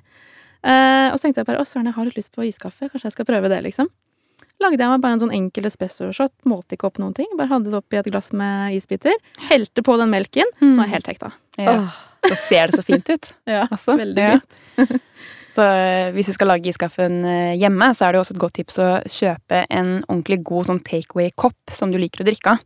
Eh, 0.64 1.08
og 1.10 1.18
så 1.18 1.26
tenkte 1.26 1.42
jeg 1.44 1.50
bare 1.50 1.64
å 1.64 1.68
søren, 1.68 1.90
jeg 1.90 1.98
har 1.98 2.08
litt 2.08 2.20
lyst 2.20 2.34
på 2.36 2.46
iskaffe. 2.48 2.90
Kanskje 2.92 3.10
jeg 3.10 3.16
skal 3.18 3.28
prøve 3.28 3.52
det, 3.52 3.60
liksom. 3.66 3.90
Lagde 4.62 4.80
jeg 4.80 4.92
meg 4.92 5.02
bare 5.04 5.18
en 5.18 5.24
sånn 5.24 5.34
enkel 5.36 5.68
espresso-shot. 5.68 6.34
Målte 6.48 6.78
ikke 6.78 6.88
opp 6.88 7.00
noen 7.02 7.16
ting. 7.18 7.28
Bare 7.40 7.52
hadde 7.52 7.72
det 7.74 7.80
oppi 7.80 8.00
et 8.00 8.10
glass 8.12 8.30
med 8.38 8.76
isbiter. 8.78 9.18
Helte 9.50 9.84
på 9.84 9.96
den 10.00 10.14
melken. 10.14 10.52
Nå 10.62 10.78
er 10.78 10.88
jeg 10.88 10.94
helt 10.98 11.10
hekta. 11.14 11.32
Ja. 11.60 11.78
Åh. 11.82 12.02
Så 12.30 12.38
ser 12.40 12.72
det 12.72 12.80
så 12.80 12.86
fint 12.88 13.10
ut. 13.10 13.32
Ja, 13.50 13.66
Altså, 13.68 13.98
veldig 14.00 14.28
ja. 14.30 14.38
fint. 14.78 15.02
Så 15.54 15.66
hvis 16.16 16.26
du 16.32 16.34
skal 16.34 16.50
lage 16.50 16.72
iskaffen 16.72 17.20
hjemme, 17.60 17.92
så 17.94 18.08
er 18.08 18.14
det 18.14 18.18
jo 18.18 18.22
også 18.24 18.34
et 18.34 18.40
godt 18.42 18.56
tips 18.58 18.80
å 18.82 18.88
kjøpe 19.06 19.60
en 19.70 19.92
ordentlig 20.08 20.40
god 20.50 20.66
sånn 20.66 20.80
takeaway-kopp 20.82 21.70
som 21.76 21.92
du 21.94 22.00
liker 22.02 22.24
å 22.24 22.26
drikke 22.26 22.56
av. 22.56 22.64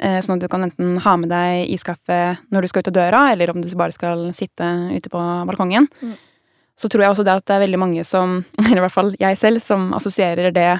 Eh, 0.00 0.20
Sånn 0.22 0.36
at 0.36 0.44
du 0.44 0.48
kan 0.48 0.62
enten 0.62 0.98
ha 1.02 1.16
med 1.18 1.28
deg 1.32 1.70
iskaffe 1.74 2.38
når 2.52 2.62
du 2.62 2.68
skal 2.70 2.80
ut 2.84 2.88
av 2.92 2.94
døra, 2.94 3.20
eller 3.32 3.50
om 3.50 3.60
du 3.60 3.68
bare 3.74 3.92
skal 3.92 4.28
sitte 4.32 4.62
ute 4.94 5.10
på 5.10 5.18
balkongen. 5.48 5.88
Mm. 6.02 6.14
Så 6.78 6.86
tror 6.88 7.02
jeg 7.02 7.10
også 7.10 7.24
det 7.26 7.34
at 7.34 7.44
det 7.50 7.56
er 7.56 7.64
veldig 7.66 7.78
mange 7.82 8.04
som, 8.06 8.44
eller 8.62 8.78
i 8.78 8.84
hvert 8.86 8.94
fall 8.94 9.14
jeg 9.18 9.38
selv, 9.40 9.60
som 9.64 9.92
assosierer 9.98 10.52
det 10.54 10.70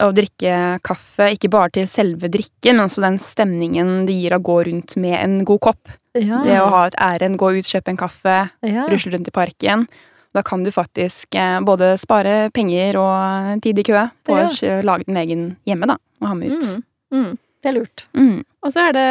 å 0.00 0.08
drikke 0.16 0.80
kaffe 0.86 1.26
ikke 1.34 1.50
bare 1.52 1.70
til 1.74 1.86
selve 1.90 2.30
drikken, 2.32 2.78
men 2.78 2.86
også 2.88 3.02
den 3.04 3.18
stemningen 3.22 4.06
det 4.08 4.14
gir 4.16 4.32
å 4.34 4.40
gå 4.42 4.56
rundt 4.66 4.96
med 4.96 5.18
en 5.20 5.44
god 5.44 5.60
kopp. 5.60 5.90
Ja. 6.16 6.40
Det 6.42 6.56
å 6.58 6.70
ha 6.72 6.86
et 6.88 6.96
ærend, 6.98 7.36
gå 7.38 7.52
ut, 7.58 7.66
kjøpe 7.68 7.92
en 7.92 7.98
kaffe, 8.00 8.36
Ja. 8.66 8.86
rusle 8.88 9.12
rundt 9.12 9.28
i 9.28 9.34
parken. 9.34 9.86
Da 10.34 10.42
kan 10.46 10.62
du 10.64 10.70
faktisk 10.70 11.34
eh, 11.38 11.58
både 11.66 11.98
spare 11.98 12.50
penger 12.54 12.96
og 12.98 13.60
tid 13.62 13.78
i 13.78 13.82
kø 13.86 14.08
på 14.26 14.38
Ja. 14.38 14.46
å 14.46 14.82
lage 14.86 15.04
din 15.06 15.16
egen 15.22 15.44
hjemme, 15.66 15.86
da, 15.90 15.98
og 16.22 16.28
ha 16.28 16.34
med 16.34 16.52
ut. 16.52 16.62
Mm. 16.62 16.82
Mm. 17.12 17.38
Det 17.60 17.68
er 17.68 17.76
lurt. 17.76 18.06
Mm. 18.16 18.40
Og 18.64 18.72
så 18.72 18.86
er 18.88 18.94
det 18.96 19.08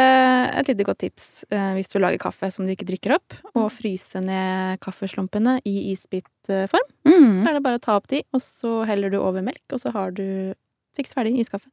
et 0.60 0.70
lite 0.72 0.86
godt 0.86 1.00
tips 1.04 1.26
eh, 1.54 1.70
hvis 1.76 1.90
du 1.92 2.00
lager 2.02 2.20
kaffe 2.22 2.50
som 2.50 2.66
du 2.66 2.72
ikke 2.74 2.88
drikker 2.88 3.14
opp, 3.14 3.36
og 3.54 3.68
fryse 3.74 4.22
ned 4.22 4.80
kaffeslumpene 4.82 5.58
i 5.66 5.92
isbitform. 5.92 6.88
Mm. 7.06 7.30
Så 7.42 7.44
er 7.46 7.56
det 7.56 7.62
bare 7.66 7.78
å 7.78 7.84
ta 7.84 7.96
opp 7.98 8.10
de, 8.10 8.24
og 8.34 8.42
så 8.42 8.80
heller 8.90 9.12
du 9.12 9.20
over 9.20 9.46
melk, 9.46 9.62
og 9.70 9.82
så 9.82 9.94
har 9.94 10.14
du 10.18 10.52
fiks 10.98 11.14
ferdig 11.14 11.36
iskaffe. 11.38 11.70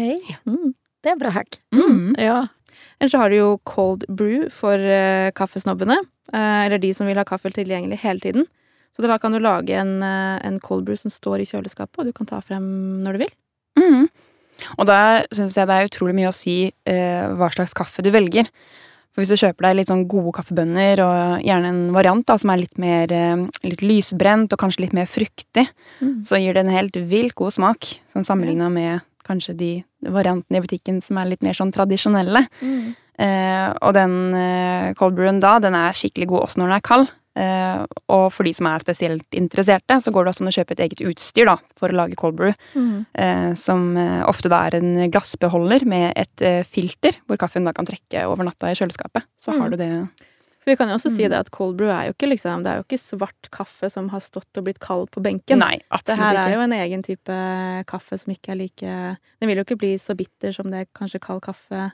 Hei. 0.00 0.20
Mm. 0.48 0.76
Det 1.04 1.14
er 1.14 1.18
bra 1.20 1.32
hack. 1.32 1.60
Mm. 1.72 2.12
Ja. 2.20 2.42
Eller 3.00 3.12
så 3.12 3.22
har 3.22 3.32
du 3.32 3.38
jo 3.38 3.50
cold 3.68 4.04
brew 4.12 4.46
for 4.52 4.76
eh, 4.76 5.32
kaffesnobbene, 5.36 5.96
eh, 6.34 6.60
eller 6.66 6.80
de 6.82 6.92
som 6.96 7.08
vil 7.08 7.20
ha 7.20 7.26
kaffe 7.28 7.52
tilgjengelig 7.56 8.02
hele 8.04 8.24
tiden. 8.24 8.48
Så 8.92 9.04
da 9.04 9.16
kan 9.20 9.32
du 9.32 9.40
lage 9.40 9.76
en, 9.76 10.00
en 10.02 10.56
cold 10.64 10.84
brew 10.84 10.96
som 10.98 11.12
står 11.12 11.42
i 11.44 11.48
kjøleskapet, 11.48 12.00
og 12.00 12.08
du 12.08 12.16
kan 12.16 12.28
ta 12.28 12.40
frem 12.44 12.64
når 13.04 13.16
du 13.16 13.24
vil. 13.24 13.36
Mm. 13.78 14.08
Og 14.78 14.86
da 14.90 15.24
syns 15.34 15.56
jeg 15.56 15.68
det 15.68 15.76
er 15.76 15.88
utrolig 15.88 16.14
mye 16.18 16.30
å 16.30 16.34
si 16.36 16.72
eh, 16.86 17.24
hva 17.38 17.48
slags 17.54 17.74
kaffe 17.78 18.02
du 18.02 18.10
velger. 18.14 18.48
For 19.14 19.22
hvis 19.24 19.32
du 19.32 19.40
kjøper 19.40 19.66
deg 19.68 19.76
litt 19.80 19.88
sånn 19.90 20.04
gode 20.10 20.30
kaffebønner, 20.36 21.00
og 21.02 21.42
gjerne 21.46 21.70
en 21.72 21.80
variant 21.96 22.24
da, 22.28 22.36
som 22.38 22.50
er 22.54 22.60
litt 22.62 22.78
mer 22.78 23.10
eh, 23.14 23.44
litt 23.66 23.82
lysbrent 23.82 24.52
og 24.54 24.60
kanskje 24.62 24.84
litt 24.86 24.96
mer 24.96 25.06
fruktig, 25.10 25.68
Mm. 26.00 26.22
så 26.22 26.38
gir 26.38 26.54
det 26.54 26.62
en 26.66 26.70
helt 26.70 26.94
vilt 27.10 27.34
god 27.34 27.50
smak. 27.56 27.88
Sånn 28.14 28.24
sammenligna 28.26 28.68
med 28.70 29.00
kanskje 29.26 29.56
de 29.58 29.70
variantene 30.06 30.60
i 30.60 30.62
butikken 30.62 31.00
som 31.02 31.18
er 31.18 31.26
litt 31.32 31.42
mer 31.42 31.52
sånn 31.58 31.72
tradisjonelle. 31.74 32.44
Eh, 33.18 33.72
og 33.82 33.94
den 33.96 34.12
eh, 34.38 34.92
cold 34.94 35.16
brewen 35.18 35.40
da, 35.42 35.56
den 35.58 35.74
er 35.74 35.90
skikkelig 35.92 36.28
god 36.30 36.44
også 36.46 36.60
når 36.60 36.68
den 36.68 36.76
er 36.76 36.84
kald. 36.86 37.08
Eh, 37.38 37.82
og 38.10 38.24
for 38.34 38.48
de 38.48 38.52
som 38.56 38.66
er 38.70 38.82
spesielt 38.82 39.36
interesserte, 39.38 39.98
så 40.02 40.10
går 40.14 40.24
det 40.26 40.32
også 40.34 40.44
an 40.46 40.50
å 40.50 40.56
kjøpe 40.56 40.74
et 40.74 40.82
eget 40.88 41.02
utstyr 41.06 41.46
da, 41.46 41.56
for 41.78 41.92
å 41.94 41.98
lage 42.00 42.18
cold 42.18 42.34
brew. 42.40 42.54
Mm. 42.74 43.04
Eh, 43.14 43.50
som 43.60 43.84
eh, 44.00 44.22
ofte 44.26 44.50
da 44.50 44.64
er 44.66 44.78
en 44.80 45.10
glassbeholder 45.14 45.86
med 45.86 46.12
et 46.18 46.66
filter, 46.66 47.20
hvor 47.28 47.38
kaffen 47.40 47.68
da 47.68 47.72
kan 47.76 47.86
trekke 47.86 48.26
over 48.26 48.48
natta 48.48 48.72
i 48.72 48.78
kjøleskapet. 48.78 49.28
Så 49.38 49.54
Mm. 49.54 49.60
har 49.62 49.70
du 49.70 49.76
det. 49.76 50.08
Vi 50.66 50.74
kan 50.76 50.88
jo 50.90 50.96
også 50.98 51.08
si 51.14 51.22
Mm. 51.24 51.30
det 51.30 51.38
at 51.38 51.50
cold 51.50 51.76
brew 51.78 51.88
er 51.88 52.08
jo 52.08 52.12
ikke 52.12 52.28
liksom, 52.28 52.62
det 52.62 52.70
er 52.72 52.76
jo 52.76 52.84
ikke 52.84 53.00
svart 53.00 53.48
kaffe 53.50 53.90
som 53.90 54.10
har 54.10 54.20
stått 54.20 54.52
og 54.58 54.64
blitt 54.66 54.78
kald 54.78 55.10
på 55.10 55.22
benken. 55.22 55.58
Nei, 55.58 55.78
absolutt 55.90 56.06
Det 56.06 56.16
her 56.18 56.36
er 56.36 56.54
jo 56.54 56.60
en 56.60 56.72
egen 56.72 57.02
type 57.02 57.38
kaffe 57.86 58.18
som 58.18 58.34
ikke 58.34 58.50
er 58.52 58.56
like 58.56 59.16
Den 59.40 59.48
vil 59.48 59.56
jo 59.56 59.64
ikke 59.64 59.78
bli 59.78 59.94
så 59.96 60.14
bitter 60.14 60.52
som 60.52 60.70
det 60.70 60.88
kanskje 60.92 61.20
kald 61.20 61.40
kaffe 61.40 61.92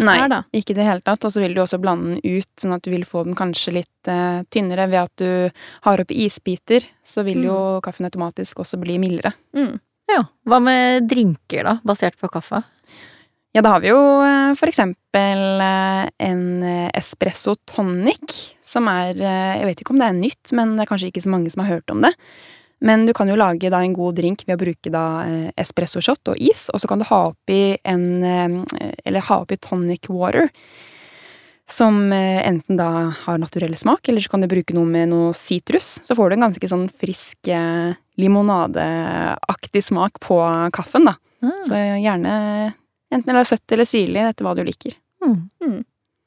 Nei, 0.00 0.16
her, 0.22 0.30
da. 0.32 0.40
ikke 0.56 0.74
i 0.74 0.78
det 0.78 0.86
hele 0.86 1.04
tatt. 1.04 1.24
Og 1.26 1.34
så 1.34 1.42
vil 1.42 1.54
du 1.56 1.62
også 1.62 1.80
blande 1.82 2.16
den 2.16 2.40
ut, 2.40 2.50
sånn 2.60 2.76
at 2.76 2.84
du 2.86 2.90
vil 2.94 3.06
få 3.08 3.24
den 3.26 3.36
kanskje 3.38 3.76
litt 3.80 4.10
eh, 4.10 4.42
tynnere 4.52 4.88
ved 4.90 5.02
at 5.04 5.22
du 5.22 5.62
har 5.86 6.02
oppi 6.02 6.24
isbiter. 6.24 6.86
Så 7.04 7.24
vil 7.26 7.44
jo 7.48 7.60
kaffen 7.84 8.08
automatisk 8.08 8.64
også 8.64 8.80
bli 8.80 8.98
mildere. 9.02 9.34
Mm. 9.56 9.78
ja. 10.12 10.24
Hva 10.48 10.60
med 10.64 11.08
drinker, 11.10 11.66
da, 11.66 11.78
basert 11.86 12.18
på 12.20 12.32
kaffe? 12.32 12.62
Ja, 13.50 13.64
da 13.66 13.72
har 13.74 13.82
vi 13.82 13.90
jo 13.90 13.98
eh, 14.22 14.52
for 14.58 14.70
eksempel 14.70 15.62
eh, 15.64 16.04
en 16.22 16.44
eh, 16.62 16.86
espresso 16.94 17.56
tonic, 17.66 18.54
som 18.62 18.86
er 18.86 19.18
Jeg 19.18 19.66
vet 19.66 19.82
ikke 19.82 19.96
om 19.96 20.02
det 20.02 20.06
er 20.06 20.18
nytt, 20.20 20.52
men 20.54 20.76
det 20.76 20.84
er 20.84 20.90
kanskje 20.92 21.10
ikke 21.10 21.24
så 21.24 21.32
mange 21.32 21.50
som 21.50 21.64
har 21.64 21.80
hørt 21.80 21.90
om 21.90 22.04
det. 22.06 22.12
Men 22.80 23.06
du 23.06 23.12
kan 23.16 23.28
jo 23.28 23.36
lage 23.36 23.68
da 23.70 23.82
en 23.84 23.94
god 23.96 24.16
drink 24.16 24.46
ved 24.46 24.56
å 24.56 24.60
bruke 24.62 24.92
da 24.92 25.04
eh, 25.26 25.48
espresso 25.60 26.00
shot 26.04 26.32
og 26.32 26.40
is, 26.40 26.68
og 26.72 26.80
så 26.80 26.88
kan 26.88 27.02
du 27.02 27.08
ha 27.10 27.20
oppi 27.28 27.76
en 27.84 28.06
eh, 28.24 28.94
Eller 29.04 29.26
ha 29.28 29.42
oppi 29.42 29.58
tonic 29.60 30.08
water. 30.08 30.48
Som 31.70 32.08
eh, 32.16 32.40
enten 32.48 32.80
da 32.80 33.12
har 33.14 33.38
naturell 33.38 33.76
smak, 33.78 34.08
eller 34.08 34.24
så 34.24 34.32
kan 34.32 34.42
du 34.42 34.48
bruke 34.50 34.74
noe 34.74 34.88
med 34.88 35.12
noe 35.12 35.34
sitrus. 35.36 35.98
Så 36.06 36.16
får 36.16 36.30
du 36.30 36.38
en 36.38 36.48
ganske 36.48 36.72
sånn 36.72 36.88
frisk 36.88 37.52
limonadeaktig 38.20 39.84
smak 39.84 40.18
på 40.24 40.40
kaffen, 40.74 41.06
da. 41.12 41.14
Mm. 41.44 41.60
Så 41.68 41.76
gjerne 41.76 42.34
enten 43.12 43.30
eller 43.30 43.46
søtt 43.48 43.76
eller 43.76 43.88
syrlig, 43.88 44.24
etter 44.24 44.46
hva 44.46 44.56
du 44.56 44.64
liker. 44.66 44.96
Mm. 45.22 45.78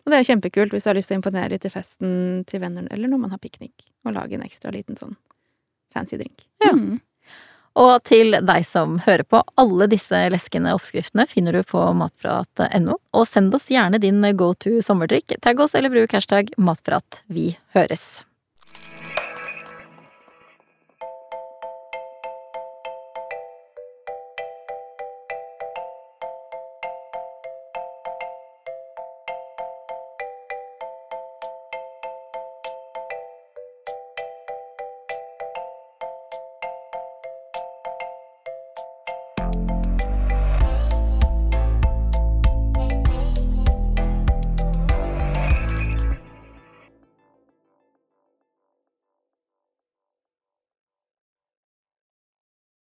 Og 0.04 0.12
det 0.12 0.20
er 0.20 0.30
kjempekult 0.30 0.74
hvis 0.74 0.86
du 0.86 0.89
har 0.92 0.98
lyst 1.00 1.10
til 1.12 1.18
å 1.18 1.22
imponere 1.22 1.54
litt 1.56 1.66
til 1.66 1.74
festen 1.74 2.44
til 2.48 2.62
venner, 2.62 2.88
eller 2.94 3.10
når 3.10 3.26
man 3.26 3.36
har 3.36 3.42
piknik, 3.42 3.89
og 4.06 4.16
lage 4.16 4.38
en 4.38 4.46
ekstra 4.46 4.72
liten 4.76 5.00
sånn 5.00 5.18
fancy 5.93 6.19
drink. 6.19 6.45
Ja. 6.63 6.73
Mm. 6.73 7.01
Og 7.79 7.95
til 8.06 8.36
deg 8.45 8.65
som 8.69 8.99
hører 9.01 9.25
på, 9.25 9.39
alle 9.58 9.88
disse 9.89 10.19
leskende 10.29 10.75
oppskriftene 10.77 11.25
finner 11.29 11.58
du 11.58 11.63
på 11.65 11.82
matprat.no. 11.97 12.99
Og 13.17 13.25
send 13.29 13.56
oss 13.58 13.71
gjerne 13.73 14.01
din 14.01 14.21
go 14.38 14.51
to 14.53 14.77
sommerdrikk. 14.86 15.34
Tagg 15.41 15.63
oss 15.63 15.73
eller 15.73 15.93
bruk 15.93 16.13
hashtag 16.13 16.53
matprat. 16.62 17.23
Vi 17.25 17.56
høres. 17.73 18.21